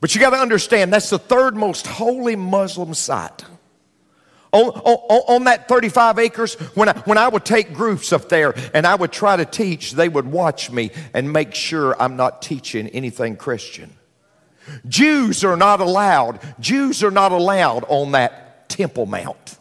But 0.00 0.14
you 0.14 0.20
got 0.20 0.30
to 0.30 0.36
understand, 0.36 0.92
that's 0.92 1.10
the 1.10 1.18
third 1.18 1.56
most 1.56 1.86
holy 1.86 2.36
Muslim 2.36 2.94
site. 2.94 3.44
On, 4.52 4.68
on, 4.68 5.22
on, 5.28 5.44
that 5.44 5.68
35 5.68 6.18
acres, 6.18 6.54
when 6.74 6.88
I, 6.88 6.96
when 7.00 7.18
I 7.18 7.28
would 7.28 7.44
take 7.44 7.74
groups 7.74 8.14
up 8.14 8.30
there 8.30 8.54
and 8.72 8.86
I 8.86 8.94
would 8.94 9.12
try 9.12 9.36
to 9.36 9.44
teach, 9.44 9.92
they 9.92 10.08
would 10.08 10.26
watch 10.26 10.70
me 10.70 10.90
and 11.12 11.30
make 11.30 11.54
sure 11.54 12.00
I'm 12.00 12.16
not 12.16 12.40
teaching 12.40 12.88
anything 12.88 13.36
Christian. 13.36 13.92
Jews 14.86 15.44
are 15.44 15.56
not 15.56 15.80
allowed, 15.80 16.40
Jews 16.60 17.02
are 17.02 17.10
not 17.10 17.32
allowed 17.32 17.84
on 17.88 18.12
that 18.12 18.70
Temple 18.70 19.04
Mount. 19.04 19.58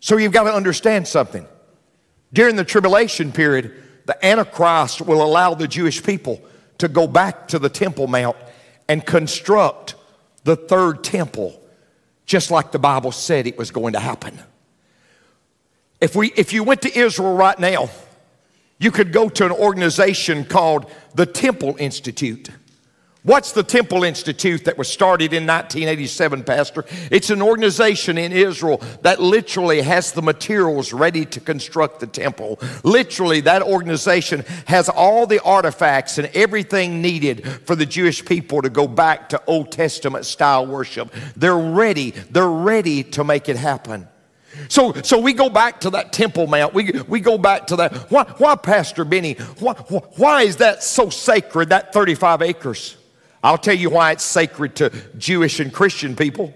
So 0.00 0.16
you've 0.16 0.32
got 0.32 0.44
to 0.44 0.54
understand 0.54 1.06
something. 1.06 1.46
During 2.32 2.56
the 2.56 2.64
tribulation 2.64 3.30
period, 3.30 3.74
the 4.06 4.24
Antichrist 4.24 5.02
will 5.02 5.22
allow 5.22 5.54
the 5.54 5.68
Jewish 5.68 6.02
people 6.02 6.40
to 6.78 6.88
go 6.88 7.06
back 7.06 7.48
to 7.48 7.58
the 7.58 7.68
Temple 7.68 8.06
Mount 8.06 8.36
and 8.88 9.04
construct 9.04 9.94
the 10.44 10.56
third 10.56 11.04
temple, 11.04 11.60
just 12.26 12.50
like 12.50 12.72
the 12.72 12.78
Bible 12.78 13.12
said 13.12 13.46
it 13.46 13.56
was 13.58 13.70
going 13.70 13.92
to 13.92 14.00
happen. 14.00 14.38
If, 16.00 16.16
we, 16.16 16.32
if 16.36 16.52
you 16.52 16.64
went 16.64 16.82
to 16.82 16.98
Israel 16.98 17.34
right 17.34 17.58
now, 17.58 17.88
you 18.78 18.90
could 18.90 19.12
go 19.12 19.28
to 19.28 19.46
an 19.46 19.52
organization 19.52 20.44
called 20.44 20.90
the 21.14 21.26
Temple 21.26 21.76
Institute. 21.78 22.50
What's 23.24 23.52
the 23.52 23.62
Temple 23.62 24.02
Institute 24.02 24.64
that 24.64 24.76
was 24.76 24.88
started 24.88 25.32
in 25.32 25.46
1987, 25.46 26.42
Pastor? 26.42 26.84
It's 27.08 27.30
an 27.30 27.40
organization 27.40 28.18
in 28.18 28.32
Israel 28.32 28.82
that 29.02 29.20
literally 29.20 29.80
has 29.82 30.10
the 30.10 30.22
materials 30.22 30.92
ready 30.92 31.24
to 31.26 31.38
construct 31.38 32.00
the 32.00 32.08
temple. 32.08 32.58
Literally, 32.82 33.40
that 33.42 33.62
organization 33.62 34.44
has 34.66 34.88
all 34.88 35.28
the 35.28 35.40
artifacts 35.44 36.18
and 36.18 36.30
everything 36.34 37.00
needed 37.00 37.46
for 37.64 37.76
the 37.76 37.86
Jewish 37.86 38.24
people 38.24 38.60
to 38.60 38.68
go 38.68 38.88
back 38.88 39.28
to 39.28 39.40
Old 39.46 39.70
Testament 39.70 40.26
style 40.26 40.66
worship. 40.66 41.14
They're 41.36 41.56
ready, 41.56 42.10
they're 42.10 42.48
ready 42.48 43.04
to 43.04 43.22
make 43.22 43.48
it 43.48 43.56
happen. 43.56 44.08
So, 44.68 44.94
so 44.94 45.20
we 45.20 45.32
go 45.32 45.48
back 45.48 45.82
to 45.82 45.90
that 45.90 46.12
Temple 46.12 46.48
Mount. 46.48 46.74
We, 46.74 46.90
we 47.06 47.20
go 47.20 47.38
back 47.38 47.68
to 47.68 47.76
that. 47.76 48.10
Why, 48.10 48.24
why 48.38 48.56
Pastor 48.56 49.04
Benny, 49.04 49.34
why, 49.60 49.74
why 49.74 50.42
is 50.42 50.56
that 50.56 50.82
so 50.82 51.08
sacred, 51.08 51.68
that 51.68 51.92
35 51.92 52.42
acres? 52.42 52.96
I'll 53.42 53.58
tell 53.58 53.74
you 53.74 53.90
why 53.90 54.12
it's 54.12 54.24
sacred 54.24 54.76
to 54.76 54.90
Jewish 55.18 55.60
and 55.60 55.72
Christian 55.72 56.14
people. 56.14 56.54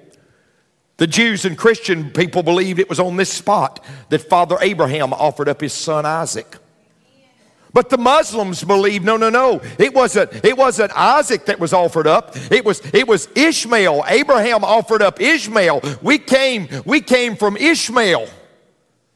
The 0.99 1.07
Jews 1.07 1.45
and 1.45 1.59
Christian 1.59 2.11
people 2.11 2.43
believed 2.43 2.79
it 2.79 2.89
was 2.89 3.01
on 3.01 3.17
this 3.17 3.33
spot 3.33 3.85
that 4.09 4.23
Father 4.23 4.57
Abraham 4.61 5.13
offered 5.13 5.49
up 5.49 5.61
his 5.61 5.73
son 5.73 6.07
Isaac. 6.07 6.57
But 7.73 7.91
the 7.91 7.99
Muslims 7.99 8.65
believe 8.65 9.05
no, 9.05 9.19
no, 9.19 9.29
no. 9.29 9.61
It 9.79 9.93
wasn't, 9.93 10.33
it 10.43 10.57
wasn't 10.57 10.93
Isaac 10.97 11.45
that 11.45 11.61
was 11.61 11.75
offered 11.75 12.07
up. 12.07 12.35
It 12.51 12.65
was, 12.65 12.81
it 12.95 13.07
was 13.07 13.29
Ishmael. 13.35 14.05
Abraham 14.09 14.65
offered 14.65 15.03
up 15.03 15.21
Ishmael. 15.21 15.83
We 16.01 16.17
came, 16.17 16.69
we 16.87 17.03
came 17.03 17.37
from 17.37 17.59
Ishmael. 17.59 18.29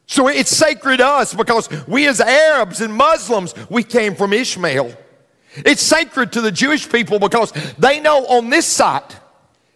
So 0.05 0.29
it's 0.29 0.55
sacred 0.55 0.99
to 0.99 1.07
us 1.07 1.33
because 1.33 1.71
we 1.87 2.07
as 2.07 2.21
Arabs 2.21 2.83
and 2.83 2.93
Muslims, 2.93 3.55
we 3.71 3.83
came 3.83 4.15
from 4.15 4.35
Ishmael. 4.35 4.95
It's 5.57 5.83
sacred 5.83 6.33
to 6.33 6.40
the 6.40 6.52
Jewish 6.52 6.90
people 6.90 7.19
because 7.19 7.52
they 7.78 8.00
know 8.00 8.26
on 8.26 8.50
this 8.50 8.66
site 8.66 9.16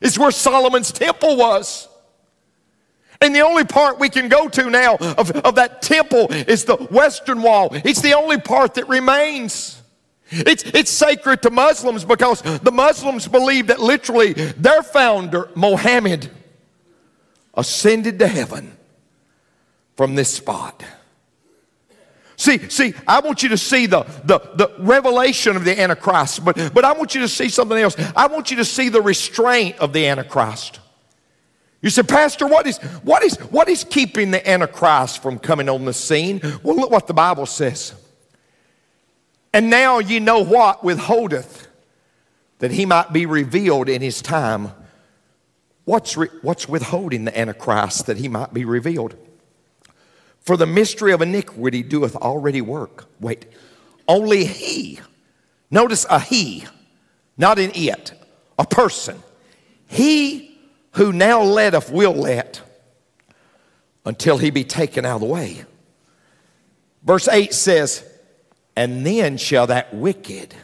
is 0.01 0.19
where 0.19 0.31
Solomon's 0.31 0.93
temple 0.93 1.37
was. 1.37 1.89
And 3.21 3.35
the 3.35 3.41
only 3.41 3.65
part 3.65 3.99
we 3.99 4.09
can 4.09 4.29
go 4.29 4.49
to 4.49 4.71
now 4.71 4.97
of, 4.97 5.31
of 5.31 5.55
that 5.55 5.83
temple 5.83 6.31
is 6.31 6.65
the 6.65 6.77
western 6.77 7.43
wall. 7.43 7.71
It's 7.73 8.03
the 8.03 8.15
only 8.15 8.39
part 8.39 8.75
that 8.75 8.89
remains. 8.89 9.83
It's, 10.31 10.63
it's 10.65 10.91
sacred 10.91 11.43
to 11.43 11.51
Muslims 11.51 12.05
because 12.05 12.43
the 12.43 12.73
Muslims 12.73 13.29
believe 13.29 13.69
that 13.69 13.81
literally 13.81 14.33
their 14.33 14.83
founder, 14.83 15.49
Mohammed, 15.55 16.31
ascended 17.55 18.19
to 18.19 18.27
heaven 18.27 18.77
from 19.97 20.15
this 20.17 20.35
spot. 20.35 20.85
See, 22.45 22.69
see, 22.69 22.93
I 23.09 23.21
want 23.21 23.43
you 23.43 23.49
to 23.49 23.57
see 23.57 23.87
the, 23.87 24.03
the, 24.23 24.39
the 24.39 24.71
revelation 24.79 25.57
of 25.57 25.65
the 25.65 25.81
Antichrist, 25.81 26.45
but, 26.45 26.75
but 26.75 26.85
I 26.85 26.93
want 26.93 27.15
you 27.15 27.23
to 27.23 27.29
see 27.29 27.49
something 27.49 27.79
else. 27.79 27.97
I 28.15 28.27
want 28.27 28.51
you 28.51 28.59
to 28.59 28.67
see 28.67 28.91
the 28.91 29.01
restraint 29.01 29.79
of 29.79 29.95
the 29.95 30.07
Antichrist. 30.07 30.79
You 31.81 31.89
say, 31.89 32.03
Pastor, 32.03 32.47
what 32.47 32.67
is, 32.67 32.77
what, 33.03 33.23
is, 33.23 33.39
what 33.45 33.71
is 33.71 33.85
keeping 33.85 34.31
the 34.31 34.47
Antichrist 34.47 35.23
from 35.23 35.39
coming 35.39 35.71
on 35.71 35.87
the 35.87 35.95
scene? 35.95 36.43
Well, 36.63 36.77
look 36.77 36.91
what 36.91 37.07
the 37.07 37.15
Bible 37.15 37.47
says. 37.47 37.95
And 39.55 39.71
now 39.71 40.01
ye 40.01 40.21
know 40.21 40.45
what 40.45 40.85
withholdeth, 40.85 41.67
that 42.59 42.73
he 42.73 42.85
might 42.85 43.11
be 43.11 43.25
revealed 43.25 43.89
in 43.89 44.03
his 44.03 44.21
time. 44.21 44.71
What's, 45.87 46.15
re, 46.15 46.29
what's 46.43 46.69
withholding 46.69 47.25
the 47.25 47.39
Antichrist 47.39 48.05
that 48.05 48.19
he 48.19 48.29
might 48.29 48.53
be 48.53 48.67
revealed? 48.67 49.17
For 50.45 50.57
the 50.57 50.67
mystery 50.67 51.13
of 51.13 51.23
iniquity 51.23 51.83
doeth 51.83 52.15
already 52.17 52.61
work. 52.61 53.07
Wait, 53.19 53.47
only 54.07 54.45
he, 54.45 55.01
notice 55.71 56.05
a 56.09 56.21
he, 56.21 56.67
not 57.39 57.59
an 57.59 57.73
it, 57.75 58.13
a 58.59 58.67
person. 58.67 59.23
He 59.87 60.59
who 60.93 61.13
now 61.13 61.43
letteth 61.43 61.91
will 61.91 62.13
let 62.13 62.61
until 64.05 64.37
he 64.37 64.51
be 64.51 64.65
taken 64.65 65.07
out 65.07 65.17
of 65.17 65.21
the 65.23 65.27
way. 65.27 65.65
Verse 67.03 67.27
8 67.27 67.55
says, 67.55 68.05
And 68.77 69.05
then 69.05 69.39
shall 69.39 69.67
that 69.69 69.95
wicked 69.95 70.55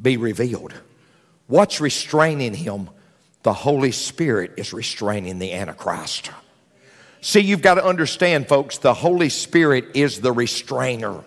be 0.00 0.18
revealed. 0.18 0.74
What's 1.46 1.80
restraining 1.80 2.52
him? 2.52 2.90
The 3.42 3.54
Holy 3.54 3.92
Spirit 3.92 4.54
is 4.58 4.72
restraining 4.74 5.38
the 5.38 5.54
Antichrist. 5.54 6.30
See, 7.26 7.40
you've 7.40 7.60
got 7.60 7.74
to 7.74 7.84
understand, 7.84 8.46
folks, 8.46 8.78
the 8.78 8.94
Holy 8.94 9.30
Spirit 9.30 9.96
is 9.96 10.20
the 10.20 10.30
restrainer. 10.30 11.24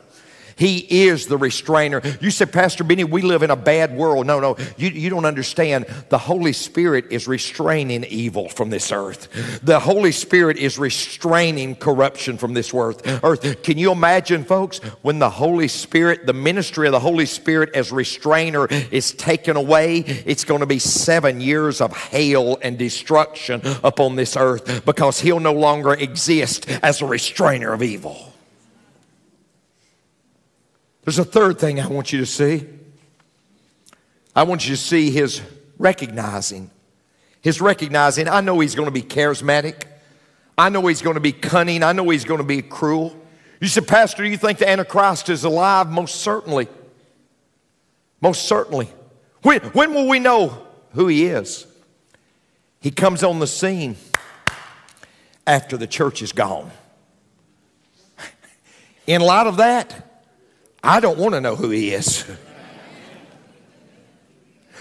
He 0.59 1.05
is 1.07 1.27
the 1.27 1.37
restrainer. 1.37 2.01
You 2.19 2.31
said, 2.31 2.51
Pastor 2.51 2.83
Benny, 2.83 3.05
we 3.05 3.21
live 3.21 3.43
in 3.43 3.49
a 3.49 3.55
bad 3.55 3.95
world. 3.95 4.27
No, 4.27 4.41
no, 4.41 4.57
you, 4.77 4.89
you 4.89 5.09
don't 5.09 5.23
understand. 5.25 5.85
The 6.09 6.17
Holy 6.17 6.51
Spirit 6.51 7.05
is 7.11 7.29
restraining 7.29 8.03
evil 8.03 8.49
from 8.49 8.69
this 8.69 8.91
earth. 8.91 9.29
The 9.63 9.79
Holy 9.79 10.11
Spirit 10.11 10.57
is 10.57 10.77
restraining 10.77 11.77
corruption 11.77 12.37
from 12.37 12.53
this 12.53 12.73
earth. 12.73 13.01
earth. 13.23 13.63
Can 13.63 13.77
you 13.77 13.93
imagine, 13.93 14.43
folks, 14.43 14.79
when 15.01 15.19
the 15.19 15.29
Holy 15.29 15.69
Spirit, 15.69 16.25
the 16.25 16.33
ministry 16.33 16.87
of 16.87 16.91
the 16.91 16.99
Holy 16.99 17.25
Spirit 17.25 17.69
as 17.73 17.93
restrainer 17.93 18.67
is 18.91 19.13
taken 19.13 19.55
away, 19.55 19.99
it's 19.99 20.43
going 20.43 20.59
to 20.59 20.65
be 20.65 20.79
seven 20.79 21.39
years 21.39 21.79
of 21.79 21.95
hail 21.95 22.57
and 22.61 22.77
destruction 22.77 23.61
upon 23.81 24.17
this 24.17 24.35
earth 24.35 24.85
because 24.85 25.21
he'll 25.21 25.39
no 25.39 25.53
longer 25.53 25.93
exist 25.93 26.69
as 26.83 27.01
a 27.01 27.05
restrainer 27.05 27.71
of 27.71 27.81
evil. 27.81 28.28
There's 31.09 31.17
a 31.17 31.25
third 31.25 31.57
thing 31.57 31.79
I 31.79 31.87
want 31.87 32.13
you 32.13 32.19
to 32.19 32.25
see. 32.27 32.67
I 34.35 34.43
want 34.43 34.69
you 34.69 34.75
to 34.75 34.79
see 34.79 35.09
his 35.09 35.41
recognizing. 35.79 36.69
His 37.41 37.59
recognizing. 37.59 38.27
I 38.27 38.41
know 38.41 38.59
he's 38.59 38.75
going 38.75 38.85
to 38.85 38.91
be 38.91 39.01
charismatic. 39.01 39.85
I 40.55 40.69
know 40.69 40.85
he's 40.85 41.01
going 41.01 41.15
to 41.15 41.19
be 41.19 41.31
cunning. 41.31 41.81
I 41.81 41.93
know 41.93 42.07
he's 42.09 42.25
going 42.25 42.41
to 42.41 42.45
be 42.45 42.61
cruel. 42.61 43.19
You 43.59 43.67
said, 43.67 43.87
Pastor, 43.87 44.21
do 44.21 44.29
you 44.29 44.37
think 44.37 44.59
the 44.59 44.69
Antichrist 44.69 45.29
is 45.29 45.43
alive? 45.45 45.89
Most 45.89 46.17
certainly. 46.17 46.67
Most 48.21 48.43
certainly. 48.43 48.87
When, 49.41 49.61
when 49.61 49.95
will 49.95 50.07
we 50.07 50.19
know 50.19 50.63
who 50.93 51.07
he 51.07 51.25
is? 51.25 51.65
He 52.81 52.91
comes 52.91 53.23
on 53.23 53.39
the 53.39 53.47
scene 53.47 53.95
after 55.47 55.75
the 55.75 55.87
church 55.87 56.21
is 56.21 56.33
gone. 56.33 56.69
In 59.07 59.21
light 59.21 59.47
of 59.47 59.57
that, 59.57 60.05
I 60.83 60.99
don't 60.99 61.17
want 61.17 61.33
to 61.33 61.41
know 61.41 61.55
who 61.55 61.69
he 61.69 61.93
is. 61.93 62.25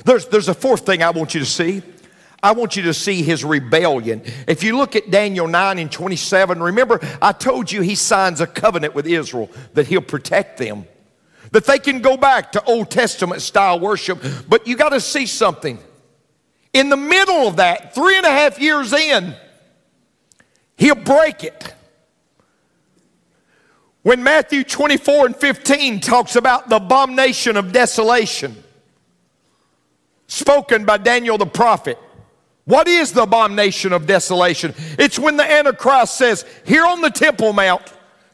There's, 0.05 0.27
there's 0.29 0.49
a 0.49 0.55
fourth 0.55 0.87
thing 0.87 1.03
I 1.03 1.11
want 1.11 1.35
you 1.35 1.41
to 1.41 1.47
see. 1.47 1.83
I 2.43 2.53
want 2.53 2.77
you 2.77 2.85
to 2.85 2.95
see 2.95 3.23
his 3.23 3.45
rebellion. 3.45 4.23
If 4.47 4.63
you 4.63 4.77
look 4.77 4.95
at 4.95 5.11
Daniel 5.11 5.49
9 5.49 5.79
and 5.79 5.91
27, 5.91 6.63
remember 6.63 7.01
I 7.21 7.33
told 7.33 7.73
you 7.73 7.83
he 7.83 7.97
signs 7.97 8.41
a 8.41 8.47
covenant 8.47 8.95
with 8.95 9.07
Israel 9.07 9.51
that 9.75 9.89
he'll 9.89 10.01
protect 10.01 10.59
them, 10.59 10.87
that 11.51 11.65
they 11.65 11.81
can 11.81 12.01
go 12.01 12.17
back 12.17 12.53
to 12.53 12.63
Old 12.65 12.91
Testament 12.91 13.43
style 13.43 13.81
worship. 13.81 14.23
But 14.49 14.69
you 14.69 14.77
got 14.77 14.91
to 14.91 15.01
see 15.01 15.27
something. 15.27 15.81
In 16.73 16.91
the 16.91 16.97
middle 16.97 17.49
of 17.49 17.57
that, 17.57 17.95
three 17.95 18.17
and 18.17 18.27
a 18.27 18.31
half 18.31 18.61
years 18.61 18.93
in, 18.93 19.35
he'll 20.77 20.95
break 20.95 21.43
it. 21.43 21.75
When 24.09 24.23
Matthew 24.23 24.65
24 24.65 25.27
and 25.27 25.37
15 25.37 26.01
talks 26.01 26.35
about 26.35 26.71
the 26.71 26.77
abomination 26.77 27.59
of 27.59 27.73
desolation, 27.73 28.57
spoken 30.29 30.87
by 30.87 30.97
Daniel 30.97 31.37
the 31.37 31.45
prophet, 31.45 31.99
what 32.65 32.89
is 32.89 33.13
the 33.13 33.25
abomination 33.25 33.93
of 33.93 34.07
desolation? 34.07 34.73
It's 34.99 35.19
when 35.19 35.37
the 35.37 35.45
Antichrist 35.45 36.17
says, 36.17 36.47
Here 36.65 36.87
on 36.87 37.03
the 37.03 37.11
Temple 37.11 37.53
Mount, 37.53 37.83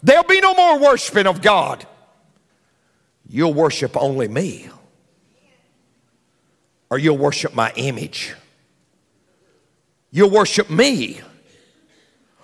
there'll 0.01 0.23
be 0.23 0.41
no 0.41 0.55
more 0.55 0.79
worshiping 0.79 1.27
of 1.27 1.43
God. 1.43 1.85
you'll 3.29 3.53
worship 3.53 3.97
only 3.97 4.29
me, 4.29 4.69
or 6.89 6.99
you'll 6.99 7.19
worship 7.19 7.53
my 7.53 7.73
image. 7.75 8.33
You'll 10.13 10.31
worship 10.31 10.71
me, 10.71 11.21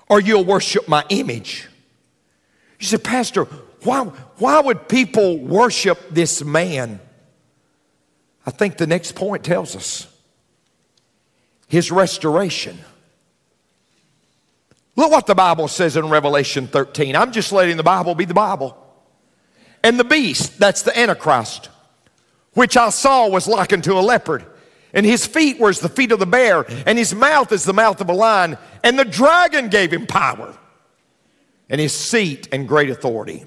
or 0.08 0.20
you'll 0.20 0.44
worship 0.44 0.88
my 0.88 1.04
image. 1.10 1.69
You 2.80 2.86
said, 2.86 3.04
Pastor, 3.04 3.44
why, 3.84 4.04
why 4.38 4.60
would 4.60 4.88
people 4.88 5.38
worship 5.38 5.98
this 6.10 6.42
man? 6.42 6.98
I 8.44 8.50
think 8.50 8.78
the 8.78 8.86
next 8.86 9.14
point 9.14 9.44
tells 9.44 9.76
us 9.76 10.06
his 11.68 11.92
restoration. 11.92 12.78
Look 14.96 15.12
what 15.12 15.26
the 15.26 15.34
Bible 15.34 15.68
says 15.68 15.96
in 15.96 16.08
Revelation 16.08 16.66
13. 16.66 17.14
I'm 17.14 17.32
just 17.32 17.52
letting 17.52 17.76
the 17.76 17.82
Bible 17.82 18.14
be 18.14 18.24
the 18.24 18.34
Bible. 18.34 18.76
And 19.82 19.98
the 19.98 20.04
beast, 20.04 20.58
that's 20.58 20.82
the 20.82 20.98
Antichrist, 20.98 21.70
which 22.54 22.76
I 22.76 22.90
saw 22.90 23.28
was 23.28 23.46
likened 23.46 23.84
to 23.84 23.94
a 23.94 24.00
leopard. 24.00 24.44
And 24.92 25.06
his 25.06 25.24
feet 25.26 25.58
were 25.60 25.70
as 25.70 25.80
the 25.80 25.88
feet 25.88 26.12
of 26.12 26.18
the 26.18 26.26
bear, 26.26 26.66
and 26.86 26.98
his 26.98 27.14
mouth 27.14 27.52
is 27.52 27.64
the 27.64 27.72
mouth 27.72 28.00
of 28.00 28.08
a 28.08 28.12
lion. 28.12 28.58
And 28.82 28.98
the 28.98 29.04
dragon 29.04 29.68
gave 29.68 29.92
him 29.92 30.06
power, 30.06 30.58
and 31.70 31.80
his 31.80 31.94
seat 31.94 32.48
and 32.52 32.68
great 32.68 32.90
authority. 32.90 33.46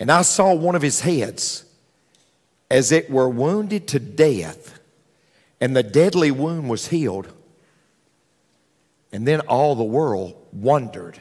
and 0.00 0.10
I 0.10 0.22
saw 0.22 0.54
one 0.54 0.74
of 0.74 0.82
his 0.82 1.02
heads 1.02 1.64
as 2.70 2.90
it 2.90 3.10
were 3.10 3.28
wounded 3.28 3.86
to 3.88 4.00
death, 4.00 4.80
and 5.60 5.76
the 5.76 5.82
deadly 5.82 6.30
wound 6.30 6.70
was 6.70 6.88
healed. 6.88 7.28
And 9.12 9.28
then 9.28 9.40
all 9.40 9.74
the 9.74 9.84
world 9.84 10.34
wondered 10.52 11.20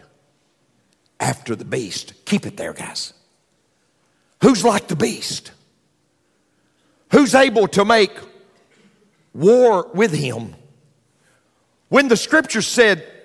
after 1.19 1.55
the 1.55 1.65
beast. 1.65 2.13
Keep 2.25 2.45
it 2.45 2.55
there, 2.55 2.73
guys. 2.73 3.13
Who's 4.41 4.63
like 4.63 4.87
the 4.87 4.95
beast? 4.95 5.51
Who's 7.11 7.35
able 7.35 7.67
to 7.69 7.83
make 7.83 8.11
war 9.33 9.89
with 9.93 10.13
him? 10.13 10.55
When 11.89 12.07
the 12.07 12.15
scripture 12.15 12.61
said, 12.61 13.18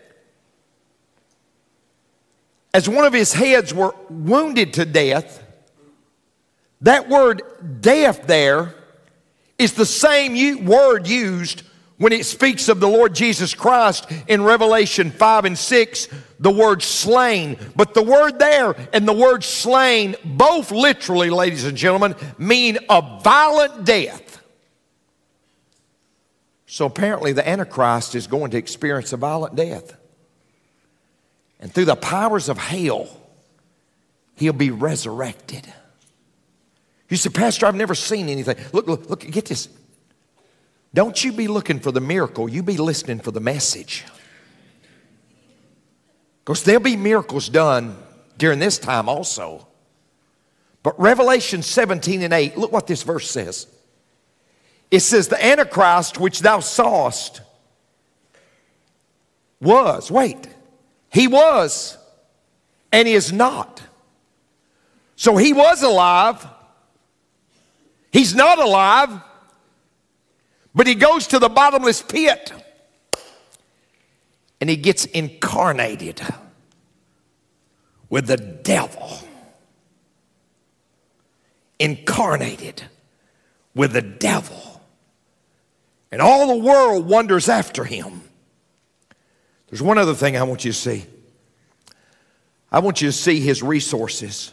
as 2.75 2.89
one 2.89 3.05
of 3.05 3.13
his 3.13 3.33
heads 3.33 3.73
were 3.73 3.95
wounded 4.11 4.75
to 4.75 4.85
death, 4.85 5.43
that 6.81 7.09
word 7.09 7.41
death 7.81 8.27
there 8.27 8.75
is 9.57 9.75
the 9.75 9.87
same 9.87 10.65
word 10.67 11.07
used 11.07 11.63
when 11.97 12.13
it 12.13 12.27
speaks 12.27 12.69
of 12.69 12.81
the 12.81 12.89
Lord 12.89 13.15
Jesus 13.15 13.55
Christ 13.55 14.11
in 14.27 14.43
Revelation 14.43 15.13
5 15.13 15.45
and 15.45 15.57
6, 15.57 16.09
the 16.41 16.51
word 16.51 16.83
slain. 16.83 17.57
But 17.77 17.95
the 17.95 18.03
word 18.03 18.41
there 18.41 18.75
and 18.93 19.07
the 19.07 19.13
word 19.13 19.45
slain, 19.45 20.17
both 20.25 20.73
literally, 20.73 21.31
ladies 21.31 21.65
and 21.65 21.79
gentlemen, 21.79 22.17
mean 22.37 22.79
a 22.91 23.21
violent 23.23 23.85
death. 23.85 24.43
So 26.67 26.87
apparently, 26.87 27.33
the 27.33 27.49
Antichrist 27.49 28.17
is 28.17 28.27
going 28.27 28.51
to 28.51 28.59
experience 28.59 29.13
a 29.13 29.17
violent 29.17 29.55
death. 29.55 29.97
And 31.65 31.73
through 31.73 31.87
the 31.87 31.97
powers 31.97 32.51
of 32.51 32.59
hell, 32.59 33.09
he'll 34.35 34.53
be 34.53 34.71
resurrected. 34.71 35.67
You 37.09 37.17
say, 37.17 37.31
Pastor, 37.31 37.65
I've 37.65 37.75
never 37.75 37.95
seen 37.95 38.29
anything. 38.29 38.57
Look, 38.75 38.87
look, 38.87 39.09
look, 39.09 39.21
get 39.21 39.47
this. 39.47 39.71
Don't 40.93 41.25
you 41.25 41.33
be 41.33 41.49
looking 41.49 41.81
for 41.81 41.91
the 41.91 42.03
miracle, 42.03 42.51
you 42.51 42.63
be 42.63 42.77
listening 42.77 43.19
for 43.19 43.31
the 43.31 43.41
message. 43.41 44.05
Because 46.45 46.65
there'll 46.65 46.83
be 46.83 46.97
miracles 46.97 47.49
done 47.49 47.97
during 48.37 48.59
this 48.59 48.79
time 48.79 49.09
also. 49.09 49.67
But 50.83 51.01
Revelation 51.01 51.63
17 51.63 52.21
and 52.21 52.35
8, 52.35 52.59
look 52.59 52.73
what 52.73 52.87
this 52.87 53.03
verse 53.03 53.31
says. 53.31 53.69
It 54.91 55.01
says, 55.01 55.29
The 55.29 55.43
Antichrist 55.43 56.21
which 56.21 56.41
thou 56.41 56.61
sawest 56.61 57.41
was, 59.63 60.11
wait, 60.11 60.47
he 61.15 61.29
was, 61.29 61.97
and 62.93 63.09
he 63.09 63.15
is 63.15 63.33
not. 63.33 63.81
So 65.17 65.39
he 65.39 65.55
was 65.55 65.83
alive, 65.83 66.47
he's 68.13 68.35
not 68.35 68.59
alive 68.59 69.21
but 70.75 70.87
he 70.87 70.95
goes 70.95 71.29
to 71.29 71.39
the 71.39 71.49
bottomless 71.49 72.03
pit 72.03 72.53
and 74.61 74.69
he 74.69 74.77
gets 74.77 75.05
incarnated 75.05 76.21
with 78.11 78.27
the 78.27 78.37
devil. 78.37 79.19
Incarnated 81.79 82.83
with 83.75 83.93
the 83.93 84.03
devil. 84.03 84.81
And 86.11 86.21
all 86.21 86.47
the 86.49 86.65
world 86.65 87.07
wonders 87.07 87.49
after 87.49 87.85
him. 87.85 88.23
There's 89.75 89.83
one 89.83 89.99
other 89.99 90.15
thing 90.15 90.37
I 90.37 90.45
want 90.45 90.65
you 90.65 90.71
to 90.71 90.79
see. 90.79 91.05
I 92.71 92.79
want 92.79 93.03
you 93.03 93.09
to 93.09 93.13
see 93.13 93.41
his 93.41 93.61
resources. 93.61 94.53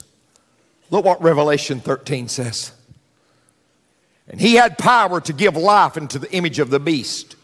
Look 0.90 1.06
what 1.06 1.22
Revelation 1.22 1.80
13 1.80 2.28
says. 2.28 2.72
And 4.28 4.42
he 4.42 4.56
had 4.56 4.80
power 4.80 5.22
to 5.22 5.32
give 5.32 5.56
life 5.56 5.96
into 5.96 6.18
the 6.18 6.32
image 6.34 6.58
of 6.58 6.72
the 6.72 6.80
beast. 6.80 7.36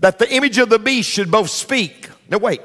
That 0.00 0.18
the 0.18 0.30
image 0.30 0.58
of 0.58 0.68
the 0.68 0.78
beast 0.78 1.08
should 1.08 1.30
both 1.30 1.48
speak. 1.48 2.10
Now, 2.28 2.36
wait. 2.36 2.60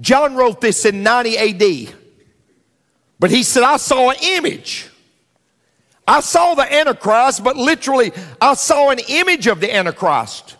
John 0.00 0.34
wrote 0.34 0.60
this 0.60 0.84
in 0.84 1.04
90 1.04 1.38
AD. 1.38 1.94
But 3.20 3.30
he 3.30 3.44
said, 3.44 3.62
I 3.62 3.76
saw 3.76 4.10
an 4.10 4.16
image. 4.20 4.90
I 6.08 6.18
saw 6.18 6.56
the 6.56 6.74
Antichrist, 6.74 7.44
but 7.44 7.56
literally, 7.56 8.10
I 8.40 8.54
saw 8.54 8.90
an 8.90 8.98
image 9.08 9.46
of 9.46 9.60
the 9.60 9.72
Antichrist. 9.72 10.55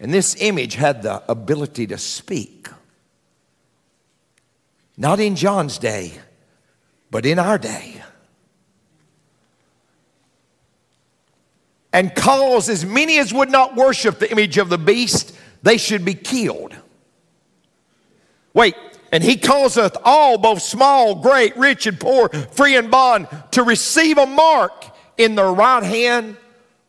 And 0.00 0.12
this 0.12 0.34
image 0.40 0.74
had 0.74 1.02
the 1.02 1.22
ability 1.30 1.86
to 1.88 1.98
speak. 1.98 2.68
Not 4.96 5.20
in 5.20 5.36
John's 5.36 5.78
day, 5.78 6.14
but 7.10 7.24
in 7.24 7.38
our 7.38 7.58
day. 7.58 8.02
and 11.92 12.14
cause 12.14 12.68
as 12.68 12.84
many 12.84 13.18
as 13.18 13.32
would 13.32 13.50
not 13.50 13.74
worship 13.74 14.18
the 14.18 14.30
image 14.30 14.58
of 14.58 14.68
the 14.68 14.78
beast, 14.78 15.36
they 15.62 15.76
should 15.76 16.04
be 16.04 16.14
killed. 16.14 16.74
Wait, 18.54 18.74
and 19.12 19.24
he 19.24 19.36
causeth 19.36 19.96
all, 20.04 20.38
both 20.38 20.62
small, 20.62 21.16
great, 21.16 21.56
rich, 21.56 21.86
and 21.86 21.98
poor, 21.98 22.28
free 22.28 22.76
and 22.76 22.90
bond, 22.90 23.28
to 23.52 23.62
receive 23.62 24.18
a 24.18 24.26
mark 24.26 24.84
in 25.16 25.34
their 25.34 25.52
right 25.52 25.82
hand 25.82 26.36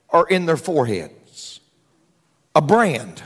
or 0.10 0.30
in 0.30 0.46
their 0.46 0.58
foreheads. 0.58 1.14
A 2.56 2.62
brand. 2.62 3.24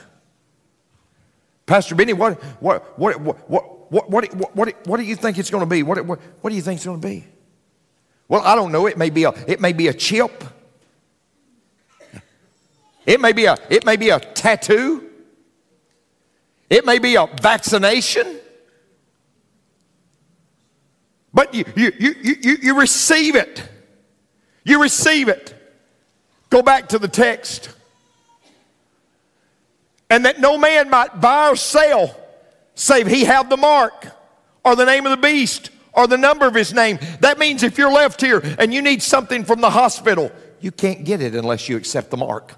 Pastor 1.66 1.96
Benny, 1.96 2.14
what, 2.14 2.42
what, 2.62 2.98
what, 3.00 3.20
what, 3.20 3.50
what, 3.50 4.10
what, 4.10 4.56
what, 4.56 4.88
what, 4.88 4.98
do 4.98 5.04
you 5.04 5.16
think 5.16 5.38
it's 5.38 5.50
going 5.50 5.64
to 5.64 5.70
be? 5.70 5.84
What, 5.84 6.06
what, 6.06 6.20
what 6.42 6.50
do 6.50 6.56
you 6.56 6.62
think 6.62 6.78
it's 6.78 6.86
going 6.86 7.02
to 7.02 7.08
be? 7.08 7.26
Well, 8.28 8.42
I 8.42 8.56
don't 8.56 8.72
know. 8.72 8.88
It 8.88 8.98
may 8.98 9.10
be 9.10 9.24
a, 9.24 9.32
it 9.48 9.60
may 9.60 9.74
be 9.74 9.88
a 9.88 9.94
chip. 9.94 10.44
It 13.06 13.22
may 13.22 13.34
be 13.34 13.46
a, 13.46 13.58
it 13.70 13.86
may 13.86 13.96
be 13.96 14.10
a 14.10 14.20
tattoo. 14.20 15.10
It 16.70 16.86
may 16.86 16.98
be 16.98 17.16
a 17.16 17.28
vaccination. 17.42 18.40
But 21.34 21.54
you, 21.54 21.66
you, 21.76 21.92
you, 22.00 22.16
you, 22.22 22.58
you 22.62 22.80
receive 22.80 23.36
it. 23.36 23.62
You 24.64 24.82
receive 24.82 25.28
it. 25.28 25.54
Go 26.50 26.62
back 26.62 26.90
to 26.90 27.00
the 27.00 27.08
text. 27.08 27.75
And 30.16 30.24
that 30.24 30.40
no 30.40 30.58
man 30.58 30.90
might 30.90 31.20
buy 31.20 31.50
or 31.50 31.58
sell 31.58 32.16
save 32.74 33.06
he 33.06 33.26
have 33.26 33.50
the 33.50 33.58
mark 33.58 34.08
or 34.64 34.78
the 34.78 34.86
name 34.86 35.06
of 35.06 35.10
the 35.10 35.18
beast 35.18 35.72
or 35.92 36.08
the 36.08 36.18
number 36.18 36.48
of 36.48 36.56
his 36.56 36.74
name. 36.74 37.00
That 37.20 37.38
means 37.38 37.64
if 37.64 37.78
you're 37.78 37.92
left 37.92 38.22
here 38.22 38.42
and 38.58 38.74
you 38.74 38.82
need 38.82 39.04
something 39.04 39.44
from 39.44 39.60
the 39.60 39.70
hospital, 39.70 40.32
you 40.62 40.72
can't 40.72 41.04
get 41.04 41.20
it 41.20 41.36
unless 41.36 41.68
you 41.68 41.76
accept 41.76 42.12
the 42.12 42.16
mark. 42.16 42.54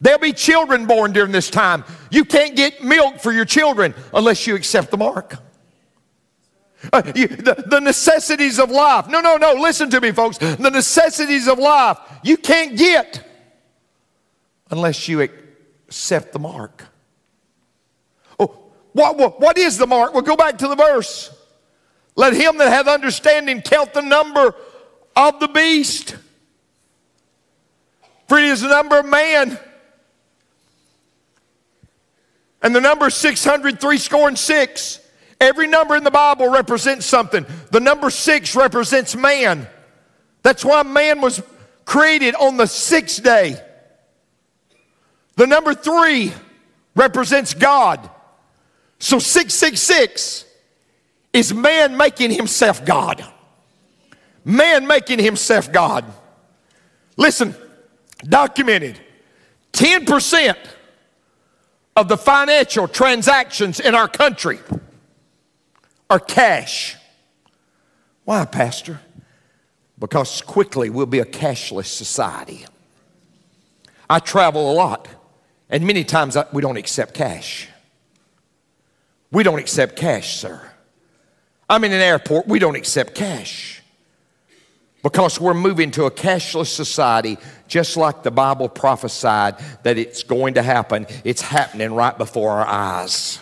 There'll 0.00 0.18
be 0.18 0.32
children 0.32 0.86
born 0.86 1.12
during 1.12 1.30
this 1.30 1.48
time. 1.48 1.84
You 2.10 2.24
can't 2.24 2.56
get 2.56 2.82
milk 2.82 3.20
for 3.20 3.30
your 3.30 3.44
children 3.44 3.94
unless 4.12 4.48
you 4.48 4.56
accept 4.56 4.90
the 4.90 4.96
mark. 4.96 5.36
Uh, 6.92 7.02
you, 7.14 7.28
the, 7.28 7.62
the 7.68 7.78
necessities 7.78 8.58
of 8.58 8.72
life. 8.72 9.06
No, 9.06 9.20
no, 9.20 9.36
no. 9.36 9.52
Listen 9.52 9.88
to 9.90 10.00
me, 10.00 10.10
folks. 10.10 10.38
The 10.38 10.70
necessities 10.70 11.46
of 11.46 11.60
life 11.60 11.98
you 12.24 12.36
can't 12.36 12.76
get 12.76 13.24
unless 14.72 15.06
you 15.06 15.20
accept 15.90 16.32
the 16.32 16.38
mark. 16.38 16.84
Oh, 18.38 18.56
what, 18.92 19.18
what, 19.18 19.40
what 19.40 19.58
is 19.58 19.76
the 19.76 19.88
mark? 19.88 20.14
Well, 20.14 20.22
go 20.22 20.36
back 20.36 20.58
to 20.58 20.68
the 20.68 20.76
verse. 20.76 21.36
Let 22.14 22.32
him 22.32 22.58
that 22.58 22.68
hath 22.68 22.86
understanding 22.86 23.60
count 23.60 23.92
the 23.92 24.00
number 24.00 24.54
of 25.16 25.40
the 25.40 25.48
beast. 25.48 26.16
For 28.28 28.38
it 28.38 28.44
is 28.44 28.60
the 28.60 28.68
number 28.68 29.00
of 29.00 29.06
man 29.06 29.58
and 32.62 32.76
the 32.76 32.80
number 32.80 33.10
600, 33.10 33.80
three 33.80 33.98
score 33.98 34.28
and 34.28 34.38
six. 34.38 35.00
Every 35.40 35.66
number 35.66 35.96
in 35.96 36.04
the 36.04 36.10
Bible 36.12 36.48
represents 36.48 37.04
something. 37.04 37.44
The 37.72 37.80
number 37.80 38.10
six 38.10 38.54
represents 38.54 39.16
man. 39.16 39.66
That's 40.44 40.64
why 40.64 40.84
man 40.84 41.20
was 41.20 41.42
created 41.84 42.36
on 42.36 42.58
the 42.58 42.66
sixth 42.66 43.24
day. 43.24 43.60
The 45.36 45.46
number 45.46 45.74
three 45.74 46.32
represents 46.94 47.54
God. 47.54 48.10
So 48.98 49.18
666 49.18 50.44
is 51.32 51.54
man 51.54 51.96
making 51.96 52.32
himself 52.32 52.84
God. 52.84 53.24
Man 54.44 54.86
making 54.86 55.18
himself 55.18 55.70
God. 55.72 56.04
Listen, 57.16 57.54
documented 58.24 58.98
10% 59.72 60.56
of 61.96 62.08
the 62.08 62.16
financial 62.16 62.88
transactions 62.88 63.80
in 63.80 63.94
our 63.94 64.08
country 64.08 64.58
are 66.08 66.18
cash. 66.18 66.96
Why, 68.24 68.44
Pastor? 68.44 69.00
Because 69.98 70.42
quickly 70.42 70.90
we'll 70.90 71.06
be 71.06 71.20
a 71.20 71.24
cashless 71.24 71.86
society. 71.86 72.64
I 74.08 74.18
travel 74.18 74.70
a 74.70 74.74
lot, 74.74 75.08
and 75.70 75.86
many 75.86 76.04
times 76.04 76.36
we 76.52 76.60
don't 76.60 76.76
accept 76.76 77.14
cash. 77.14 77.68
We 79.32 79.42
don't 79.42 79.60
accept 79.60 79.96
cash, 79.96 80.36
sir. 80.36 80.60
I'm 81.68 81.84
in 81.84 81.92
an 81.92 82.00
airport, 82.00 82.48
we 82.48 82.58
don't 82.58 82.74
accept 82.74 83.14
cash 83.14 83.80
because 85.02 85.40
we're 85.40 85.54
moving 85.54 85.90
to 85.92 86.04
a 86.04 86.10
cashless 86.10 86.66
society 86.66 87.38
just 87.68 87.96
like 87.96 88.22
the 88.22 88.30
Bible 88.30 88.68
prophesied 88.68 89.56
that 89.84 89.96
it's 89.96 90.24
going 90.24 90.54
to 90.54 90.62
happen. 90.62 91.06
It's 91.24 91.40
happening 91.40 91.94
right 91.94 92.16
before 92.18 92.50
our 92.50 92.66
eyes. 92.66 93.38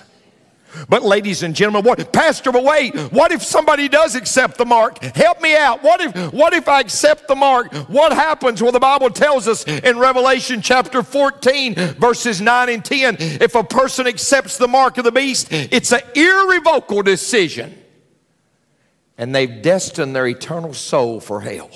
But, 0.88 1.02
ladies 1.02 1.42
and 1.42 1.54
gentlemen, 1.54 1.84
what, 1.84 2.12
Pastor, 2.12 2.52
but 2.52 2.64
wait, 2.64 2.94
what 3.12 3.32
if 3.32 3.42
somebody 3.42 3.88
does 3.88 4.14
accept 4.14 4.58
the 4.58 4.64
mark? 4.64 5.02
Help 5.02 5.40
me 5.40 5.56
out. 5.56 5.82
What 5.82 6.00
if, 6.00 6.32
what 6.32 6.52
if 6.52 6.68
I 6.68 6.80
accept 6.80 7.28
the 7.28 7.34
mark? 7.34 7.72
What 7.88 8.12
happens? 8.12 8.62
Well, 8.62 8.72
the 8.72 8.80
Bible 8.80 9.10
tells 9.10 9.48
us 9.48 9.64
in 9.64 9.98
Revelation 9.98 10.62
chapter 10.62 11.02
14, 11.02 11.74
verses 11.74 12.40
9 12.40 12.68
and 12.68 12.84
10 12.84 13.16
if 13.18 13.54
a 13.54 13.64
person 13.64 14.06
accepts 14.06 14.56
the 14.56 14.68
mark 14.68 14.98
of 14.98 15.04
the 15.04 15.12
beast, 15.12 15.48
it's 15.50 15.92
an 15.92 16.00
irrevocable 16.14 17.02
decision. 17.02 17.76
And 19.16 19.34
they've 19.34 19.62
destined 19.62 20.14
their 20.14 20.26
eternal 20.26 20.74
soul 20.74 21.20
for 21.20 21.40
hell. 21.40 21.70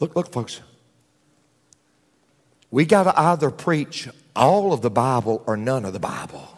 Look, 0.00 0.14
look, 0.14 0.32
folks. 0.32 0.60
We 2.70 2.84
got 2.84 3.04
to 3.04 3.18
either 3.18 3.50
preach 3.50 4.08
all 4.36 4.72
of 4.72 4.82
the 4.82 4.90
Bible 4.90 5.42
or 5.46 5.56
none 5.56 5.84
of 5.84 5.92
the 5.92 6.00
Bible. 6.00 6.50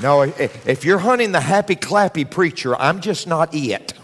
No, 0.00 0.22
if 0.22 0.84
you're 0.84 0.98
hunting 0.98 1.32
the 1.32 1.40
happy 1.40 1.74
clappy 1.74 2.28
preacher, 2.28 2.76
I'm 2.76 3.00
just 3.00 3.26
not 3.26 3.52
it. 3.52 3.94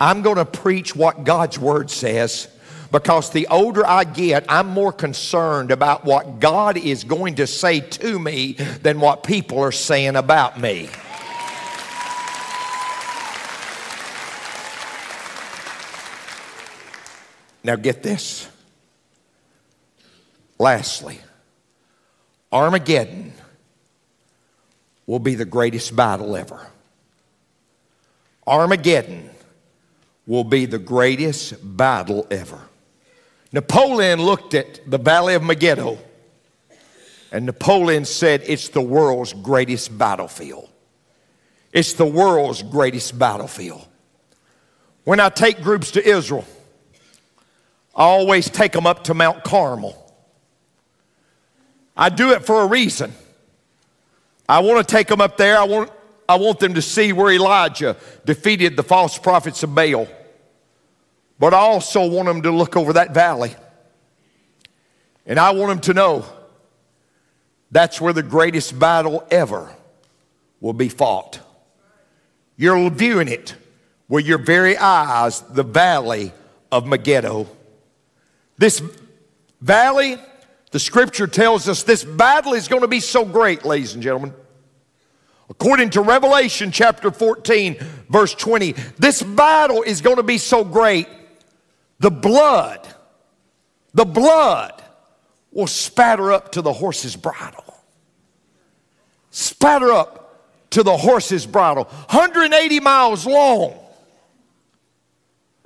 I'm 0.00 0.22
going 0.22 0.36
to 0.36 0.44
preach 0.44 0.94
what 0.94 1.24
God's 1.24 1.58
word 1.58 1.90
says 1.90 2.48
because 2.92 3.30
the 3.30 3.48
older 3.48 3.84
I 3.84 4.04
get, 4.04 4.44
I'm 4.48 4.68
more 4.68 4.92
concerned 4.92 5.72
about 5.72 6.04
what 6.04 6.38
God 6.38 6.76
is 6.76 7.02
going 7.02 7.36
to 7.36 7.46
say 7.48 7.80
to 7.80 8.18
me 8.20 8.52
than 8.52 9.00
what 9.00 9.24
people 9.24 9.58
are 9.58 9.72
saying 9.72 10.14
about 10.14 10.60
me. 10.60 10.88
Now, 17.64 17.76
get 17.76 18.02
this. 18.02 18.48
Lastly, 20.58 21.18
Armageddon 22.52 23.32
will 25.06 25.18
be 25.18 25.34
the 25.34 25.44
greatest 25.44 25.96
battle 25.96 26.36
ever. 26.36 26.64
Armageddon 28.46 29.30
will 30.26 30.44
be 30.44 30.66
the 30.66 30.78
greatest 30.78 31.54
battle 31.76 32.26
ever. 32.30 32.60
Napoleon 33.52 34.22
looked 34.22 34.54
at 34.54 34.88
the 34.88 34.98
Valley 34.98 35.34
of 35.34 35.42
Megiddo 35.42 35.98
and 37.32 37.46
Napoleon 37.46 38.04
said, 38.04 38.42
It's 38.46 38.68
the 38.68 38.80
world's 38.80 39.32
greatest 39.32 39.96
battlefield. 39.96 40.68
It's 41.72 41.94
the 41.94 42.06
world's 42.06 42.62
greatest 42.62 43.18
battlefield. 43.18 43.84
When 45.02 45.18
I 45.18 45.28
take 45.30 45.60
groups 45.60 45.90
to 45.92 46.08
Israel, 46.08 46.44
I 47.96 48.04
always 48.04 48.50
take 48.50 48.72
them 48.72 48.86
up 48.86 49.04
to 49.04 49.14
Mount 49.14 49.44
Carmel. 49.44 50.00
I 51.96 52.08
do 52.08 52.32
it 52.32 52.44
for 52.44 52.62
a 52.62 52.66
reason. 52.66 53.12
I 54.48 54.60
want 54.60 54.86
to 54.86 54.92
take 54.92 55.06
them 55.06 55.20
up 55.20 55.36
there. 55.36 55.56
I 55.56 55.64
want, 55.64 55.90
I 56.28 56.36
want 56.36 56.58
them 56.58 56.74
to 56.74 56.82
see 56.82 57.12
where 57.12 57.32
Elijah 57.32 57.96
defeated 58.24 58.76
the 58.76 58.82
false 58.82 59.16
prophets 59.16 59.62
of 59.62 59.74
Baal. 59.74 60.08
But 61.38 61.54
I 61.54 61.58
also 61.58 62.08
want 62.08 62.26
them 62.26 62.42
to 62.42 62.50
look 62.50 62.76
over 62.76 62.94
that 62.94 63.14
valley. 63.14 63.54
And 65.26 65.38
I 65.38 65.52
want 65.52 65.70
them 65.70 65.80
to 65.82 65.94
know 65.94 66.24
that's 67.70 68.00
where 68.00 68.12
the 68.12 68.22
greatest 68.22 68.78
battle 68.78 69.26
ever 69.30 69.74
will 70.60 70.72
be 70.72 70.88
fought. 70.88 71.40
You're 72.56 72.90
viewing 72.90 73.28
it 73.28 73.54
with 74.08 74.26
your 74.26 74.38
very 74.38 74.76
eyes, 74.76 75.40
the 75.40 75.62
valley 75.62 76.32
of 76.70 76.86
Megiddo. 76.86 77.48
This 78.56 78.82
valley, 79.60 80.18
the 80.70 80.78
scripture 80.78 81.26
tells 81.26 81.68
us 81.68 81.82
this 81.82 82.04
battle 82.04 82.54
is 82.54 82.68
going 82.68 82.82
to 82.82 82.88
be 82.88 83.00
so 83.00 83.24
great, 83.24 83.64
ladies 83.64 83.94
and 83.94 84.02
gentlemen. 84.02 84.34
According 85.50 85.90
to 85.90 86.00
Revelation 86.00 86.70
chapter 86.70 87.10
14, 87.10 87.76
verse 88.08 88.34
20, 88.34 88.72
this 88.98 89.22
battle 89.22 89.82
is 89.82 90.00
going 90.00 90.16
to 90.16 90.22
be 90.22 90.38
so 90.38 90.64
great, 90.64 91.06
the 91.98 92.10
blood, 92.10 92.86
the 93.92 94.04
blood 94.04 94.82
will 95.52 95.66
spatter 95.66 96.32
up 96.32 96.52
to 96.52 96.62
the 96.62 96.72
horse's 96.72 97.14
bridle. 97.14 97.62
Spatter 99.30 99.92
up 99.92 100.70
to 100.70 100.82
the 100.82 100.96
horse's 100.96 101.46
bridle, 101.46 101.84
180 101.84 102.80
miles 102.80 103.26
long. 103.26 103.78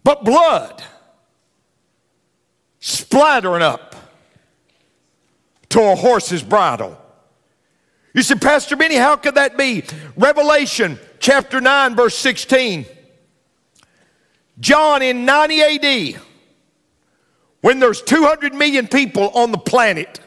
But 0.05 0.25
blood 0.25 0.83
splattering 2.89 3.63
up 3.63 3.95
to 5.69 5.81
a 5.83 5.95
horse's 5.95 6.43
bridle. 6.43 6.99
You 8.15 8.23
said, 8.23 8.41
Pastor 8.41 8.77
Benny, 8.77 8.97
how 8.97 9.17
could 9.17 9.35
that 9.35 9.59
be? 9.59 9.85
Revelation 10.17 10.99
chapter 11.21 11.61
9, 11.61 11.95
verse 11.95 12.17
16. 12.17 12.87
John 14.59 15.03
in 15.03 15.27
90 15.27 15.63
AD, 15.63 16.21
when 17.61 17.79
there's 17.79 18.01
200 18.01 18.55
million 18.55 18.89
people 18.89 19.29
on 19.31 19.53
the 19.53 19.59
planet, 19.59 20.21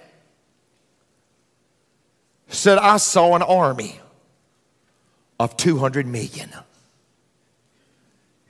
said, 2.48 2.78
I 2.78 2.98
saw 2.98 3.36
an 3.36 3.42
army 3.42 4.00
of 5.40 5.58
200 5.58 6.06
million. 6.06 6.50
You 6.52 6.60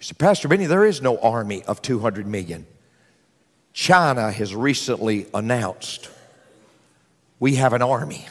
said, 0.02 0.17
Pastor 0.17 0.50
Benny, 0.50 0.65
there 0.65 0.84
is 0.84 1.02
no 1.02 1.17
army 1.19 1.63
of 1.63 1.82
200 1.82 2.28
million. 2.28 2.67
China 3.73 4.31
has 4.31 4.53
recently 4.53 5.27
announced 5.34 6.10
we 7.39 7.55
have 7.55 7.73
an 7.73 7.81
army 7.81 8.25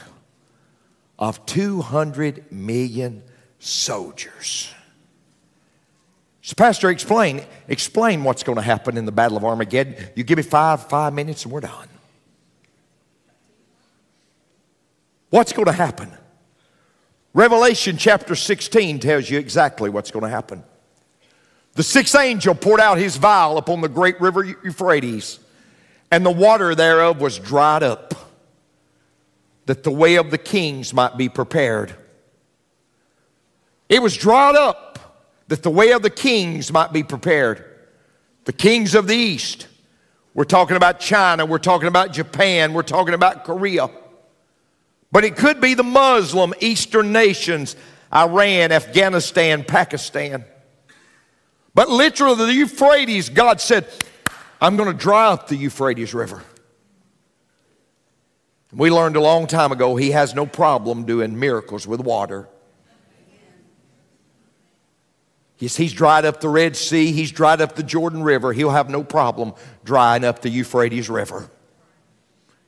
of 1.18 1.44
200 1.46 2.50
million 2.52 3.22
soldiers. 3.58 4.72
So, 6.42 6.54
Pastor, 6.56 6.90
explain, 6.90 7.42
explain 7.68 8.24
what's 8.24 8.42
going 8.42 8.56
to 8.56 8.62
happen 8.62 8.96
in 8.96 9.04
the 9.04 9.12
Battle 9.12 9.36
of 9.36 9.44
Armageddon. 9.44 9.94
You 10.14 10.24
give 10.24 10.36
me 10.36 10.42
five, 10.42 10.88
five 10.88 11.12
minutes 11.12 11.44
and 11.44 11.52
we're 11.52 11.60
done. 11.60 11.88
What's 15.28 15.52
going 15.52 15.66
to 15.66 15.72
happen? 15.72 16.10
Revelation 17.32 17.96
chapter 17.96 18.34
16 18.34 18.98
tells 18.98 19.30
you 19.30 19.38
exactly 19.38 19.90
what's 19.90 20.10
going 20.10 20.24
to 20.24 20.28
happen. 20.28 20.64
The 21.80 21.84
sixth 21.84 22.14
angel 22.14 22.54
poured 22.54 22.78
out 22.78 22.98
his 22.98 23.16
vial 23.16 23.56
upon 23.56 23.80
the 23.80 23.88
great 23.88 24.20
river 24.20 24.44
Euphrates, 24.44 25.38
and 26.10 26.26
the 26.26 26.30
water 26.30 26.74
thereof 26.74 27.22
was 27.22 27.38
dried 27.38 27.82
up, 27.82 28.12
that 29.64 29.82
the 29.82 29.90
way 29.90 30.16
of 30.16 30.30
the 30.30 30.36
kings 30.36 30.92
might 30.92 31.16
be 31.16 31.30
prepared. 31.30 31.94
It 33.88 34.02
was 34.02 34.14
dried 34.14 34.56
up 34.56 35.24
that 35.48 35.62
the 35.62 35.70
way 35.70 35.92
of 35.92 36.02
the 36.02 36.10
kings 36.10 36.70
might 36.70 36.92
be 36.92 37.02
prepared. 37.02 37.64
The 38.44 38.52
kings 38.52 38.94
of 38.94 39.06
the 39.06 39.16
east. 39.16 39.66
We're 40.34 40.44
talking 40.44 40.76
about 40.76 41.00
China, 41.00 41.46
we're 41.46 41.56
talking 41.56 41.88
about 41.88 42.12
Japan, 42.12 42.74
we're 42.74 42.82
talking 42.82 43.14
about 43.14 43.44
Korea. 43.44 43.88
But 45.10 45.24
it 45.24 45.34
could 45.34 45.62
be 45.62 45.72
the 45.72 45.82
Muslim 45.82 46.52
eastern 46.60 47.10
nations, 47.10 47.74
Iran, 48.12 48.70
Afghanistan, 48.70 49.64
Pakistan. 49.64 50.44
But 51.80 51.88
literally, 51.88 52.44
the 52.44 52.52
Euphrates, 52.52 53.30
God 53.30 53.58
said, 53.58 53.88
I'm 54.60 54.76
going 54.76 54.92
to 54.92 54.94
dry 54.94 55.28
up 55.28 55.48
the 55.48 55.56
Euphrates 55.56 56.12
River. 56.12 56.44
We 58.70 58.90
learned 58.90 59.16
a 59.16 59.20
long 59.22 59.46
time 59.46 59.72
ago 59.72 59.96
he 59.96 60.10
has 60.10 60.34
no 60.34 60.44
problem 60.44 61.06
doing 61.06 61.40
miracles 61.40 61.86
with 61.86 62.00
water. 62.00 62.50
He's, 65.56 65.74
he's 65.74 65.94
dried 65.94 66.26
up 66.26 66.42
the 66.42 66.50
Red 66.50 66.76
Sea, 66.76 67.12
he's 67.12 67.32
dried 67.32 67.62
up 67.62 67.76
the 67.76 67.82
Jordan 67.82 68.22
River. 68.22 68.52
He'll 68.52 68.68
have 68.68 68.90
no 68.90 69.02
problem 69.02 69.54
drying 69.82 70.22
up 70.22 70.42
the 70.42 70.50
Euphrates 70.50 71.08
River. 71.08 71.48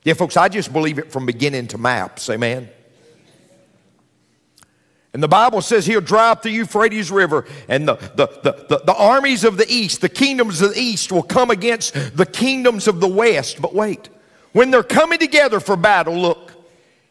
Yeah, 0.05 0.14
folks, 0.14 0.38
I 0.38 0.48
just 0.48 0.72
believe 0.72 0.98
it 0.98 1.12
from 1.12 1.27
beginning 1.27 1.66
to 1.66 1.77
maps. 1.77 2.31
Amen. 2.31 2.70
And 5.14 5.22
the 5.22 5.29
Bible 5.29 5.61
says 5.61 5.85
he'll 5.85 6.03
up 6.16 6.42
the 6.42 6.51
Euphrates 6.51 7.11
River, 7.11 7.46
and 7.68 7.87
the, 7.87 7.96
the, 7.96 8.27
the, 8.42 8.66
the, 8.68 8.83
the 8.87 8.94
armies 8.94 9.44
of 9.44 9.59
the 9.59 9.66
east, 9.68 10.01
the 10.01 10.09
kingdoms 10.09 10.62
of 10.62 10.75
the 10.75 10.81
east, 10.81 11.12
will 11.12 11.22
come 11.22 11.51
against 11.51 12.16
the 12.16 12.25
kingdoms 12.25 12.88
of 12.88 13.01
the 13.01 13.09
west. 13.09 13.61
But 13.61 13.75
wait, 13.75 14.09
when 14.53 14.70
they're 14.70 14.83
coming 14.83 15.18
together 15.18 15.61
for 15.61 15.77
battle, 15.77 16.14
look, 16.14 16.53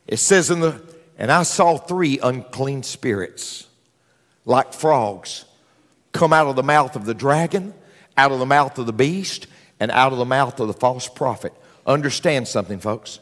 it 0.07 0.17
says 0.17 0.49
in 0.49 0.61
the, 0.61 0.81
and 1.17 1.31
I 1.31 1.43
saw 1.43 1.77
three 1.77 2.17
unclean 2.21 2.81
spirits 2.81 3.67
like 4.45 4.73
frogs 4.73 5.45
come 6.11 6.33
out 6.33 6.47
of 6.47 6.55
the 6.55 6.63
mouth 6.63 6.95
of 6.95 7.05
the 7.05 7.13
dragon, 7.13 7.73
out 8.17 8.31
of 8.31 8.39
the 8.39 8.45
mouth 8.47 8.79
of 8.79 8.87
the 8.87 8.93
beast, 8.93 9.45
and 9.79 9.91
out 9.91 10.11
of 10.11 10.17
the 10.17 10.25
mouth 10.25 10.59
of 10.59 10.67
the 10.67 10.73
false 10.73 11.07
prophet. 11.07 11.53
Understand 11.85 12.47
something, 12.47 12.79
folks. 12.79 13.19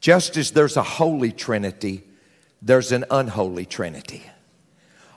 Just 0.00 0.36
as 0.36 0.52
there's 0.52 0.76
a 0.76 0.82
holy 0.82 1.32
trinity, 1.32 2.04
there's 2.62 2.92
an 2.92 3.04
unholy 3.10 3.66
trinity. 3.66 4.22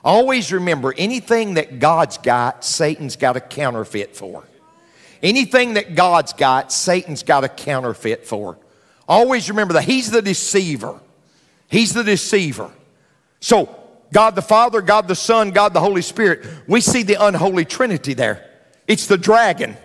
Always 0.02 0.52
remember 0.52 0.94
anything 0.96 1.54
that 1.54 1.78
God's 1.78 2.18
got, 2.18 2.64
Satan's 2.64 3.16
got 3.16 3.36
a 3.36 3.40
counterfeit 3.40 4.16
for. 4.16 4.44
Anything 5.22 5.74
that 5.74 5.94
God's 5.94 6.32
got, 6.32 6.72
Satan's 6.72 7.22
got 7.22 7.44
a 7.44 7.48
counterfeit 7.48 8.26
for. 8.26 8.58
Always 9.06 9.50
remember 9.50 9.74
that. 9.74 9.84
He's 9.84 10.10
the 10.10 10.22
deceiver. 10.22 10.98
He's 11.68 11.92
the 11.92 12.04
deceiver. 12.04 12.70
So, 13.40 13.76
God 14.12 14.34
the 14.34 14.42
Father, 14.42 14.80
God 14.80 15.08
the 15.08 15.14
Son, 15.14 15.50
God 15.50 15.74
the 15.74 15.80
Holy 15.80 16.02
Spirit, 16.02 16.46
we 16.66 16.80
see 16.80 17.02
the 17.02 17.22
unholy 17.22 17.64
trinity 17.64 18.14
there. 18.14 18.48
It's 18.88 19.06
the 19.06 19.18
dragon, 19.18 19.76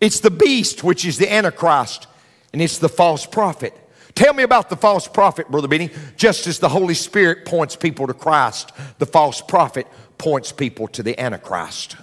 it's 0.00 0.20
the 0.20 0.30
beast, 0.30 0.84
which 0.84 1.04
is 1.04 1.18
the 1.18 1.30
Antichrist, 1.32 2.06
and 2.52 2.62
it's 2.62 2.78
the 2.78 2.88
false 2.88 3.26
prophet. 3.26 3.74
Tell 4.14 4.34
me 4.34 4.42
about 4.42 4.70
the 4.70 4.76
false 4.76 5.06
prophet, 5.06 5.50
Brother 5.50 5.68
Benny. 5.68 5.90
Just 6.16 6.46
as 6.46 6.58
the 6.58 6.68
Holy 6.68 6.94
Spirit 6.94 7.44
points 7.44 7.76
people 7.76 8.06
to 8.06 8.14
Christ, 8.14 8.72
the 8.98 9.06
false 9.06 9.40
prophet 9.40 9.86
points 10.18 10.52
people 10.52 10.88
to 10.88 11.02
the 11.02 11.18
Antichrist. 11.18 11.96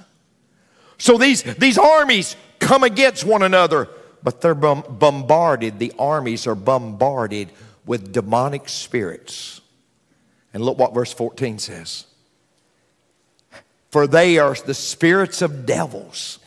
So 0.97 1.17
these, 1.17 1.43
these 1.43 1.77
armies 1.77 2.35
come 2.59 2.83
against 2.83 3.23
one 3.23 3.43
another, 3.43 3.87
but 4.23 4.41
they're 4.41 4.55
bombarded. 4.55 5.79
The 5.79 5.93
armies 5.99 6.47
are 6.47 6.55
bombarded 6.55 7.49
with 7.85 8.11
demonic 8.11 8.67
spirits. 8.69 9.61
And 10.53 10.63
look 10.63 10.77
what 10.77 10.93
verse 10.93 11.13
14 11.13 11.59
says. 11.59 12.05
For 13.91 14.07
they 14.07 14.37
are 14.37 14.53
the 14.53 14.73
spirits 14.73 15.41
of 15.41 15.65
devils, 15.65 16.39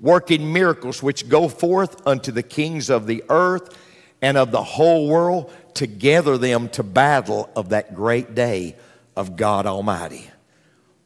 working 0.00 0.52
miracles 0.52 1.02
which 1.02 1.28
go 1.28 1.48
forth 1.48 2.04
unto 2.06 2.32
the 2.32 2.42
kings 2.42 2.90
of 2.90 3.06
the 3.06 3.22
earth 3.28 3.76
and 4.22 4.38
of 4.38 4.52
the 4.52 4.62
whole 4.62 5.08
world 5.08 5.52
to 5.74 5.86
gather 5.86 6.38
them 6.38 6.68
to 6.70 6.82
battle 6.82 7.50
of 7.56 7.70
that 7.70 7.94
great 7.94 8.34
day 8.34 8.76
of 9.16 9.36
God 9.36 9.66
Almighty. 9.66 10.30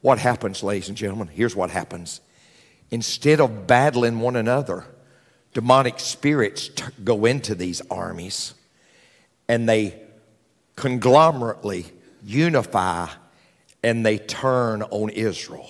What 0.01 0.19
happens, 0.19 0.63
ladies 0.63 0.87
and 0.87 0.97
gentlemen? 0.97 1.27
Here's 1.27 1.55
what 1.55 1.71
happens. 1.71 2.21
Instead 2.91 3.41
of 3.41 3.67
battling 3.67 4.19
one 4.19 4.35
another, 4.35 4.85
demonic 5.53 5.99
spirits 5.99 6.69
t- 6.69 6.83
go 7.03 7.25
into 7.25 7.55
these 7.55 7.81
armies 7.89 8.53
and 9.49 9.67
they 9.67 9.99
conglomerately 10.75 11.85
unify 12.23 13.07
and 13.83 14.05
they 14.05 14.17
turn 14.17 14.83
on 14.83 15.09
Israel. 15.09 15.67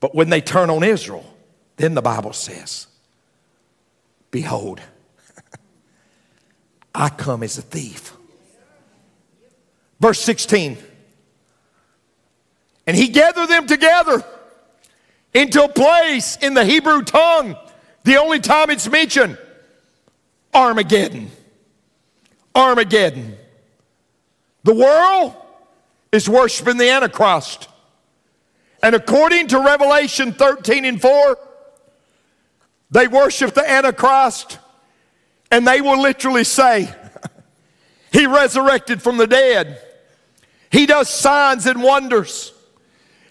But 0.00 0.14
when 0.14 0.30
they 0.30 0.40
turn 0.40 0.70
on 0.70 0.82
Israel, 0.82 1.24
then 1.76 1.94
the 1.94 2.02
Bible 2.02 2.32
says, 2.32 2.86
Behold, 4.30 4.80
I 6.94 7.08
come 7.08 7.42
as 7.42 7.58
a 7.58 7.62
thief. 7.62 8.16
Verse 10.00 10.20
16. 10.20 10.78
And 12.86 12.96
he 12.96 13.08
gathered 13.08 13.48
them 13.48 13.66
together 13.66 14.24
into 15.34 15.62
a 15.62 15.68
place 15.68 16.36
in 16.36 16.54
the 16.54 16.64
Hebrew 16.64 17.02
tongue, 17.02 17.56
the 18.02 18.16
only 18.16 18.40
time 18.40 18.70
it's 18.70 18.88
mentioned 18.88 19.38
Armageddon. 20.52 21.30
Armageddon. 22.54 23.36
The 24.64 24.74
world 24.74 25.34
is 26.10 26.28
worshiping 26.28 26.76
the 26.76 26.90
Antichrist. 26.90 27.68
And 28.82 28.94
according 28.94 29.48
to 29.48 29.60
Revelation 29.60 30.32
13 30.32 30.84
and 30.84 31.00
4, 31.00 31.38
they 32.90 33.06
worship 33.06 33.54
the 33.54 33.68
Antichrist 33.70 34.58
and 35.50 35.66
they 35.66 35.80
will 35.80 36.00
literally 36.00 36.44
say, 36.44 36.92
He 38.12 38.26
resurrected 38.26 39.02
from 39.02 39.16
the 39.16 39.26
dead. 39.26 39.80
He 40.70 40.86
does 40.86 41.08
signs 41.08 41.66
and 41.66 41.82
wonders. 41.82 42.52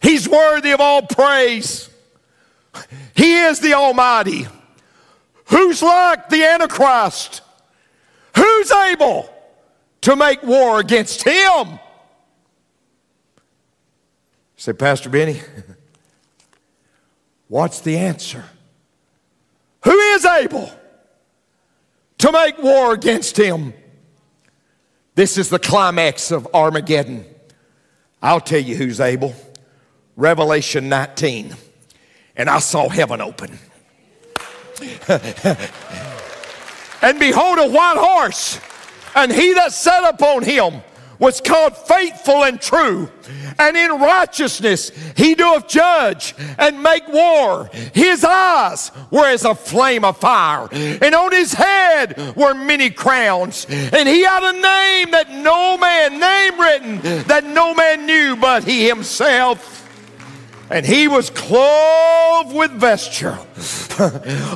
He's 0.02 0.28
worthy 0.28 0.72
of 0.72 0.82
all 0.82 1.02
praise. 1.04 1.90
He 3.16 3.40
is 3.40 3.60
the 3.60 3.74
Almighty. 3.74 4.48
Who's 5.46 5.82
like 5.82 6.30
the 6.30 6.44
Antichrist? 6.44 7.42
Who's 8.36 8.72
able 8.72 9.34
to 10.02 10.16
make 10.16 10.44
war 10.44 10.80
against 10.80 11.24
him? 11.24 11.80
Say, 14.56 14.74
Pastor 14.74 15.10
Benny, 15.10 15.40
what's 17.48 17.80
the 17.82 17.98
answer? 17.98 18.44
Who 19.84 19.98
is 19.98 20.26
able? 20.26 20.70
To 22.20 22.32
make 22.32 22.58
war 22.60 22.94
against 22.94 23.38
him. 23.38 23.74
This 25.16 25.38
is 25.38 25.50
the 25.50 25.60
climax 25.60 26.32
of 26.32 26.48
Armageddon. 26.54 27.26
I'll 28.22 28.40
tell 28.42 28.62
you 28.62 28.76
who's 28.76 29.00
able. 29.00 29.34
Revelation 30.16 30.88
19. 30.90 31.56
And 32.36 32.50
I 32.50 32.60
saw 32.60 32.88
heaven 32.88 33.20
open. 33.20 33.58
and 37.02 37.20
behold, 37.20 37.60
a 37.60 37.70
white 37.70 37.98
horse, 37.98 38.60
and 39.16 39.32
he 39.32 39.54
that 39.54 39.74
sat 39.74 40.14
upon 40.14 40.44
him 40.44 40.82
was 41.20 41.42
called 41.42 41.78
faithful 41.78 42.44
and 42.46 42.60
true. 42.60 43.12
And 43.60 43.76
in 43.76 43.92
righteousness 43.92 44.92
he 45.16 45.36
doeth 45.36 45.68
judge 45.68 46.34
and 46.58 46.82
make 46.82 47.08
war. 47.10 47.70
His 47.94 48.24
eyes 48.24 48.92
were 49.12 49.28
as 49.28 49.46
a 49.46 49.54
flame 49.54 50.06
of 50.06 50.18
fire, 50.18 50.68
and 50.72 51.14
on 51.14 51.32
his 51.32 51.54
head 51.54 52.36
were 52.36 52.54
many 52.54 52.90
crowns. 52.90 53.66
And 53.70 54.08
he 54.08 54.24
had 54.24 54.44
a 54.44 54.54
name 54.54 55.12
that 55.12 55.30
no 55.30 55.78
man, 55.78 56.20
name 56.20 56.60
written, 56.60 57.26
that 57.28 57.44
no 57.44 57.74
man 57.74 58.06
knew 58.06 58.36
but 58.36 58.64
he 58.64 58.88
himself. 58.88 59.76
And 60.72 60.86
he 60.86 61.08
was 61.08 61.32
clothed 61.32 62.56
with 62.56 62.72
vesture. 62.72 63.40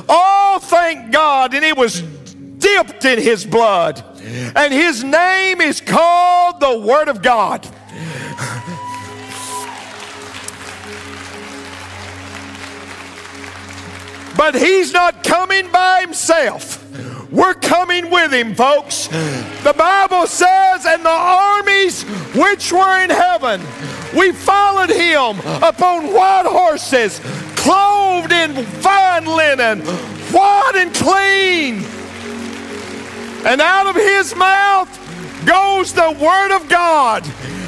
oh, 0.08 0.58
thank 0.62 1.10
God. 1.10 1.54
And 1.54 1.64
it 1.64 1.76
was 1.76 2.02
dipped 2.64 3.04
in 3.04 3.18
his 3.18 3.44
blood. 3.44 4.02
And 4.56 4.72
his 4.72 5.04
name 5.04 5.60
is 5.60 5.80
called 5.80 6.60
the 6.60 6.78
Word 6.78 7.08
of 7.08 7.20
God. 7.22 7.68
But 14.36 14.54
he's 14.54 14.92
not 14.92 15.22
coming 15.22 15.70
by 15.70 16.00
himself. 16.00 16.80
We're 17.30 17.54
coming 17.54 18.10
with 18.10 18.32
him, 18.32 18.54
folks. 18.54 19.08
The 19.08 19.74
Bible 19.76 20.26
says, 20.26 20.86
and 20.86 21.04
the 21.04 21.08
armies 21.08 22.02
which 22.34 22.72
were 22.72 23.02
in 23.02 23.10
heaven, 23.10 23.60
we 24.16 24.32
followed 24.32 24.90
him 24.90 25.38
upon 25.62 26.12
white 26.12 26.46
horses, 26.46 27.20
clothed 27.56 28.32
in 28.32 28.64
fine 28.80 29.26
linen, 29.26 29.80
white 30.32 30.72
and 30.76 30.94
clean. 30.94 31.84
And 33.44 33.60
out 33.60 33.86
of 33.86 33.96
his 33.96 34.34
mouth 34.34 34.88
goes 35.46 35.92
the 35.92 36.16
word 36.20 36.56
of 36.56 36.68
God 36.68 37.24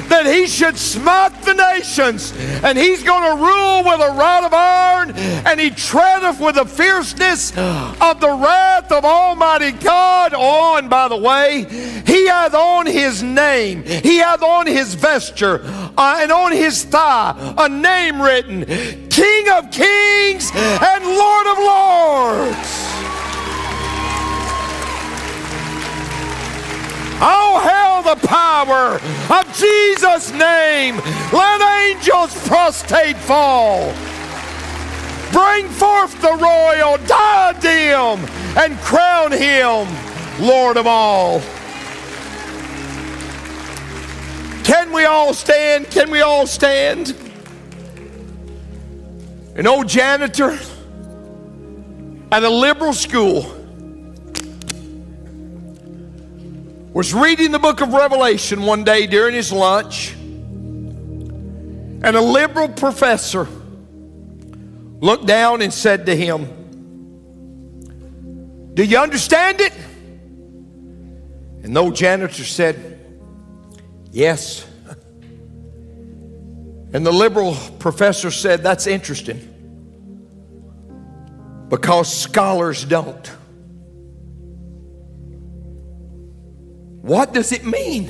that 0.09 0.25
he 0.25 0.47
should 0.47 0.77
smite 0.77 1.41
the 1.43 1.53
nations, 1.53 2.33
and 2.63 2.77
he's 2.77 3.03
going 3.03 3.23
to 3.23 3.43
rule 3.43 3.83
with 3.83 4.01
a 4.01 4.13
rod 4.17 4.43
of 4.45 4.53
iron, 4.53 5.11
and 5.45 5.59
he 5.59 5.69
treadeth 5.69 6.39
with 6.39 6.55
the 6.55 6.65
fierceness 6.65 7.51
of 7.51 8.19
the 8.19 8.29
wrath 8.29 8.91
of 8.91 9.03
Almighty 9.03 9.71
God 9.71 10.33
on, 10.33 10.89
by 10.89 11.07
the 11.07 11.17
way. 11.17 11.65
He 12.05 12.27
hath 12.27 12.53
on 12.53 12.85
his 12.85 13.21
name, 13.21 13.83
he 13.83 14.17
hath 14.17 14.41
on 14.41 14.65
his 14.65 14.93
vesture, 14.93 15.61
uh, 15.97 16.19
and 16.21 16.31
on 16.31 16.51
his 16.51 16.83
thigh 16.85 17.55
a 17.57 17.69
name 17.69 18.21
written 18.21 18.65
King 19.09 19.49
of 19.49 19.71
Kings 19.71 20.51
and 20.53 21.03
Lord 21.05 21.47
of 21.47 21.57
Lords. 21.57 22.86
Oh, 27.19 27.59
hail 27.59 28.15
the 28.15 28.27
power 28.27 28.99
of 29.35 29.57
Jesus' 29.57 30.31
name. 30.31 30.97
Let 31.33 31.61
angels 31.89 32.47
prostrate 32.47 33.17
fall. 33.17 33.91
Bring 35.31 35.67
forth 35.67 36.21
the 36.21 36.33
royal 36.33 36.97
diadem 37.07 38.23
and 38.55 38.77
crown 38.79 39.31
him 39.31 39.87
Lord 40.39 40.77
of 40.77 40.85
all. 40.85 41.41
Can 44.63 44.91
we 44.93 45.05
all 45.05 45.33
stand? 45.33 45.89
Can 45.89 46.11
we 46.11 46.21
all 46.21 46.45
stand? 46.45 47.15
An 49.55 49.65
old 49.65 49.87
janitor 49.87 50.59
at 52.31 52.43
a 52.43 52.49
liberal 52.49 52.93
school 52.93 53.56
was 56.97 57.13
reading 57.13 57.51
the 57.51 57.59
book 57.59 57.79
of 57.81 57.93
Revelation 57.93 58.63
one 58.63 58.83
day 58.83 59.05
during 59.05 59.35
his 59.35 59.51
lunch, 59.51 60.13
and 60.13 62.03
a 62.03 62.19
liberal 62.19 62.69
professor 62.69 63.47
looked 64.99 65.27
down 65.27 65.61
and 65.61 65.71
said 65.71 66.07
to 66.07 66.15
him, 66.15 66.47
Do 68.73 68.83
you 68.83 68.97
understand 68.97 69.61
it? 69.61 69.73
And 71.61 71.75
the 71.75 71.81
old 71.81 71.95
janitor 71.95 72.43
said, 72.43 72.99
Yes. 74.11 74.65
And 76.93 77.05
the 77.05 77.13
liberal 77.13 77.55
professor 77.77 78.31
said, 78.31 78.63
That's 78.63 78.87
interesting 78.87 79.37
because 81.69 82.11
scholars 82.11 82.83
don't. 82.83 83.36
What 87.07 87.33
does 87.33 87.53
it 87.53 87.63
mean? 87.63 88.09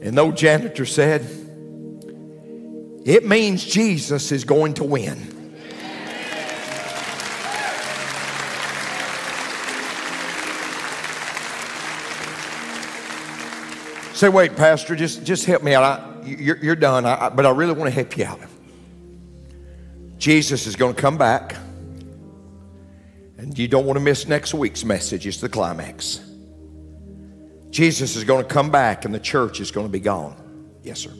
And 0.00 0.16
the 0.16 0.22
old 0.22 0.34
janitor 0.34 0.86
said, 0.86 1.20
It 3.04 3.26
means 3.26 3.62
Jesus 3.62 4.32
is 4.32 4.44
going 4.44 4.72
to 4.74 4.84
win. 4.84 5.28
Say, 14.14 14.30
wait, 14.30 14.56
Pastor, 14.56 14.96
just, 14.96 15.24
just 15.24 15.44
help 15.44 15.62
me 15.62 15.74
out. 15.74 15.82
I, 15.84 16.24
you're, 16.24 16.56
you're 16.56 16.76
done, 16.76 17.04
I, 17.04 17.28
but 17.28 17.44
I 17.44 17.50
really 17.50 17.74
want 17.74 17.90
to 17.90 17.94
help 17.94 18.16
you 18.16 18.24
out. 18.24 18.40
Jesus 20.16 20.66
is 20.66 20.76
going 20.76 20.94
to 20.94 21.00
come 21.00 21.18
back. 21.18 21.56
And 23.42 23.58
you 23.58 23.66
don't 23.66 23.86
want 23.86 23.96
to 23.96 24.00
miss 24.04 24.28
next 24.28 24.54
week's 24.54 24.84
message. 24.84 25.26
It's 25.26 25.38
the 25.38 25.48
climax. 25.48 26.20
Jesus 27.70 28.14
is 28.14 28.22
going 28.22 28.44
to 28.44 28.48
come 28.48 28.70
back 28.70 29.04
and 29.04 29.12
the 29.12 29.18
church 29.18 29.60
is 29.60 29.72
going 29.72 29.84
to 29.84 29.92
be 29.92 29.98
gone. 29.98 30.36
Yes, 30.84 31.00
sir. 31.00 31.10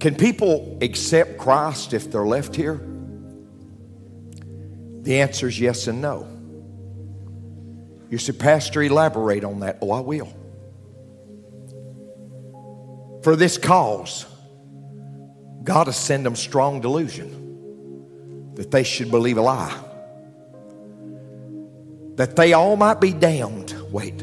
Can 0.00 0.16
people 0.16 0.76
accept 0.82 1.38
Christ 1.38 1.92
if 1.92 2.10
they're 2.10 2.26
left 2.26 2.56
here? 2.56 2.80
The 5.02 5.20
answer 5.20 5.46
is 5.46 5.60
yes 5.60 5.86
and 5.86 6.02
no. 6.02 6.26
You 8.10 8.18
say, 8.18 8.32
Pastor, 8.32 8.82
elaborate 8.82 9.44
on 9.44 9.60
that. 9.60 9.78
Oh, 9.80 9.92
I 9.92 10.00
will. 10.00 10.32
For 13.22 13.36
this 13.36 13.58
cause, 13.58 14.26
God 15.62 15.86
has 15.86 15.96
sent 15.96 16.24
them 16.24 16.34
strong 16.34 16.80
delusion 16.80 17.45
that 18.56 18.70
they 18.70 18.82
should 18.82 19.10
believe 19.10 19.38
a 19.38 19.42
lie. 19.42 19.78
That 22.16 22.36
they 22.36 22.54
all 22.54 22.76
might 22.76 23.00
be 23.00 23.12
damned. 23.12 23.74
Wait. 23.90 24.20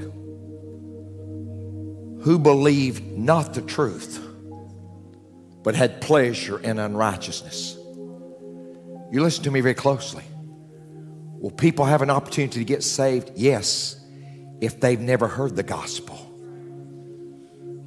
Who 2.24 2.40
believed 2.40 3.18
not 3.18 3.54
the 3.54 3.62
truth, 3.62 4.20
but 5.64 5.76
had 5.76 6.02
pleasure 6.02 6.60
in 6.60 6.80
unrighteousness. 6.80 7.78
You 9.12 9.22
listen 9.22 9.44
to 9.44 9.52
me 9.52 9.62
very 9.62 9.76
closely. 9.76 10.24
Will 11.40 11.52
people 11.52 11.86
have 11.86 12.02
an 12.02 12.10
opportunity 12.10 12.60
to 12.60 12.66
get 12.66 12.84
saved? 12.84 13.32
Yes, 13.36 14.04
if 14.62 14.80
they've 14.80 15.00
never 15.00 15.28
heard 15.28 15.56
the 15.56 15.64
gospel. 15.64 16.18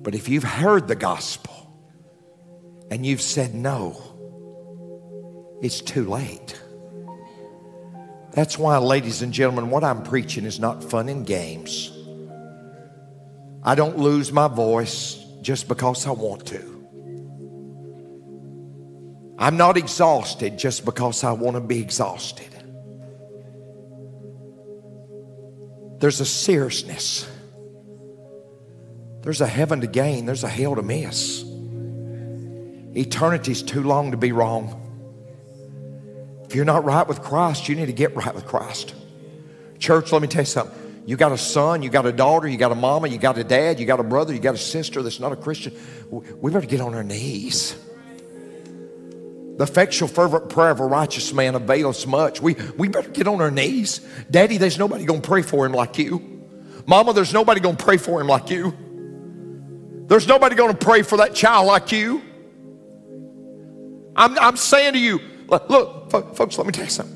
But 0.03 0.15
if 0.15 0.29
you've 0.29 0.45
heard 0.45 0.87
the 0.87 0.95
gospel 0.95 1.55
and 2.91 3.05
you've 3.05 3.23
said 3.23 3.55
no, 3.55 4.16
it's 5.61 5.81
too 5.81 6.09
late. 6.09 6.61
That's 8.33 8.59
why, 8.59 8.77
ladies 8.79 9.23
and 9.23 9.33
gentlemen, 9.33 9.71
what 9.71 9.83
I'm 9.83 10.03
preaching 10.03 10.45
is 10.45 10.61
not 10.61 10.85
fun 10.85 11.09
and 11.09 11.27
games. 11.27 11.91
I 13.63 13.75
don't 13.75 13.99
lose 13.99 14.31
my 14.31 14.47
voice 14.47 15.15
just 15.41 15.69
because 15.69 16.07
I 16.07 16.11
want 16.11 16.47
to. 16.49 16.77
I'm 19.39 19.57
not 19.57 19.77
exhausted 19.77 20.59
just 20.59 20.85
because 20.85 21.25
I 21.25 21.33
want 21.33 21.57
to 21.57 21.61
be 21.61 21.81
exhausted. 21.81 22.49
There's 25.99 26.21
a 26.21 26.27
seriousness. 26.27 27.29
There's 29.23 29.41
a 29.41 29.47
heaven 29.47 29.81
to 29.81 29.87
gain. 29.87 30.27
There's 30.27 30.45
a 30.45 30.49
hell 30.49 30.77
to 30.77 30.83
miss. 30.83 31.43
Eternity's 32.95 33.63
too 33.63 33.83
long 33.83 34.11
to 34.13 34.17
be 34.17 34.33
wrong. 34.33 34.86
You're 36.57 36.65
not 36.65 36.87
right 36.87 37.07
with 37.07 37.21
Christ, 37.21 37.69
you 37.69 37.77
need 37.77 37.87
to 37.87 37.93
get 37.93 38.17
right 38.17 38.35
with 38.35 38.47
Christ. 38.47 38.95
Church, 39.79 40.11
let 40.11 40.23
me 40.23 40.27
tell 40.27 40.41
you 40.41 40.47
something. 40.47 41.03
You 41.05 41.15
got 41.15 41.31
a 41.31 41.37
son, 41.37 41.83
you 41.83 41.91
got 41.91 42.07
a 42.07 42.13
daughter, 42.13 42.49
you 42.49 42.57
got 42.57 42.73
a 42.73 42.75
mama, 42.75 43.09
you 43.09 43.19
got 43.19 43.37
a 43.37 43.45
dad, 43.45 43.79
you 43.79 43.85
got 43.85 44.01
a 44.01 44.03
brother, 44.03 44.33
you 44.33 44.41
got 44.41 44.55
a 44.55 44.59
sister 44.59 45.03
that's 45.03 45.21
not 45.21 45.33
a 45.33 45.37
Christian. 45.37 45.75
We 46.11 46.51
better 46.51 46.67
get 46.67 46.81
on 46.81 46.95
our 46.95 47.05
knees. 47.05 47.77
The 49.59 49.65
effectual, 49.65 50.09
fervent 50.09 50.49
prayer 50.49 50.71
of 50.71 50.81
a 50.81 50.87
righteous 50.87 51.31
man 51.35 51.57
availeth 51.57 52.07
much. 52.07 52.41
We, 52.41 52.55
we 52.79 52.89
better 52.89 53.11
get 53.11 53.29
on 53.29 53.43
our 53.43 53.51
knees. 53.51 54.01
Daddy, 54.31 54.57
there's 54.57 54.79
nobody 54.79 55.05
going 55.05 55.21
to 55.21 55.29
pray 55.29 55.43
for 55.43 55.67
him 55.67 55.73
like 55.73 55.99
you. 55.99 56.43
Mama, 56.87 57.13
there's 57.13 57.35
nobody 57.35 57.61
going 57.61 57.77
to 57.77 57.85
pray 57.85 57.99
for 57.99 58.19
him 58.19 58.29
like 58.29 58.49
you. 58.49 58.75
There's 60.07 60.27
nobody 60.27 60.55
going 60.55 60.73
to 60.73 60.79
pray 60.79 61.03
for 61.03 61.19
that 61.19 61.35
child 61.35 61.67
like 61.67 61.93
you. 61.93 62.23
I'm, 64.17 64.39
I'm 64.39 64.57
saying 64.57 64.95
to 64.95 64.99
you, 64.99 65.21
look, 65.49 66.06
folks, 66.23 66.59
let 66.59 66.67
me 66.67 66.73
tell 66.73 66.85
you 66.85 66.91
something. 66.91 67.15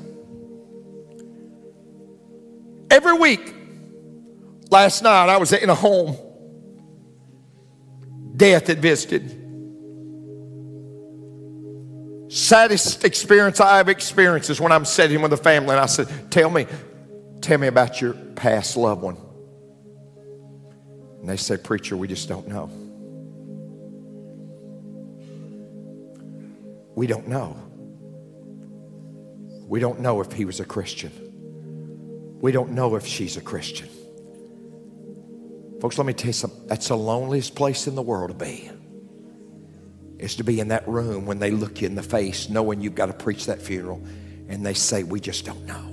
Every 2.89 3.13
week, 3.13 3.55
last 4.69 5.01
night 5.01 5.29
I 5.29 5.37
was 5.37 5.53
in 5.53 5.69
a 5.69 5.75
home, 5.75 6.17
death 8.35 8.67
had 8.67 8.81
visited. 8.81 9.37
Saddest 12.31 13.03
experience 13.03 13.59
I've 13.59 13.89
experienced 13.89 14.49
is 14.49 14.61
when 14.61 14.71
I'm 14.71 14.85
sitting 14.85 15.21
with 15.21 15.33
a 15.33 15.37
family 15.37 15.71
and 15.71 15.79
I 15.79 15.85
said, 15.85 16.31
Tell 16.31 16.49
me, 16.49 16.65
tell 17.41 17.57
me 17.57 17.67
about 17.67 18.01
your 18.01 18.13
past 18.13 18.77
loved 18.77 19.01
one. 19.01 19.17
And 21.19 21.29
they 21.29 21.37
say, 21.37 21.57
Preacher, 21.57 21.95
we 21.95 22.07
just 22.07 22.29
don't 22.29 22.47
know. 22.47 22.69
We 26.95 27.07
don't 27.07 27.27
know. 27.27 27.57
We 29.71 29.79
don't 29.79 30.01
know 30.01 30.19
if 30.19 30.33
he 30.33 30.43
was 30.43 30.59
a 30.59 30.65
Christian. 30.65 31.13
We 32.41 32.51
don't 32.51 32.71
know 32.71 32.97
if 32.97 33.07
she's 33.07 33.37
a 33.37 33.41
Christian. 33.41 33.87
Folks, 35.79 35.97
let 35.97 36.05
me 36.05 36.11
tell 36.11 36.27
you 36.27 36.33
something. 36.33 36.67
That's 36.67 36.89
the 36.89 36.97
loneliest 36.97 37.55
place 37.55 37.87
in 37.87 37.95
the 37.95 38.01
world 38.01 38.31
to 38.31 38.33
be. 38.33 38.69
Is 40.19 40.35
to 40.35 40.43
be 40.43 40.59
in 40.59 40.67
that 40.67 40.85
room 40.89 41.25
when 41.25 41.39
they 41.39 41.51
look 41.51 41.79
you 41.79 41.87
in 41.87 41.95
the 41.95 42.03
face, 42.03 42.49
knowing 42.49 42.81
you've 42.81 42.95
got 42.95 43.05
to 43.05 43.13
preach 43.13 43.45
that 43.45 43.61
funeral, 43.61 44.03
and 44.49 44.65
they 44.65 44.73
say, 44.73 45.03
We 45.03 45.21
just 45.21 45.45
don't 45.45 45.65
know. 45.65 45.85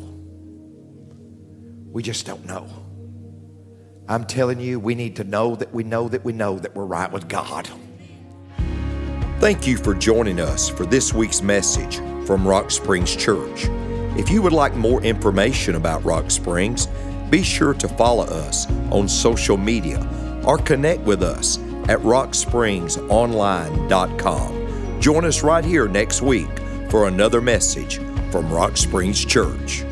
We 1.93 2.03
just 2.03 2.27
don't 2.27 2.45
know. 2.47 2.67
I'm 4.09 4.25
telling 4.25 4.59
you, 4.59 4.81
we 4.81 4.97
need 4.97 5.15
to 5.17 5.25
know 5.25 5.55
that 5.55 5.73
we 5.73 5.85
know 5.85 6.09
that 6.09 6.25
we 6.25 6.33
know 6.33 6.59
that 6.59 6.75
we're 6.75 6.85
right 6.85 7.13
with 7.13 7.29
God. 7.29 7.71
Thank 9.39 9.69
you 9.69 9.77
for 9.77 9.95
joining 9.95 10.41
us 10.41 10.69
for 10.69 10.85
this 10.85 11.15
week's 11.15 11.43
message 11.43 12.01
from 12.29 12.47
Rock 12.47 12.71
Springs 12.71 13.17
Church. 13.17 13.65
If 14.19 14.29
you 14.29 14.43
would 14.43 14.53
like 14.53 14.75
more 14.75 15.03
information 15.03 15.77
about 15.77 16.05
Rock 16.05 16.31
Springs, 16.31 16.87
be 17.31 17.43
sure 17.43 17.73
to 17.73 17.89
follow 17.89 18.25
us 18.25 18.71
on 18.91 19.09
social 19.09 19.57
media 19.57 20.07
or 20.45 20.59
connect 20.59 21.01
with 21.05 21.23
us 21.23 21.57
at 21.89 21.99
rockspringsonline.com. 22.01 25.01
Join 25.01 25.25
us 25.25 25.43
right 25.43 25.65
here 25.65 25.89
next 25.89 26.21
week 26.21 26.51
for 26.91 27.09
another 27.09 27.41
message 27.41 27.97
from 28.31 28.53
Rock 28.53 28.77
Springs 28.77 29.25
Church. 29.25 29.87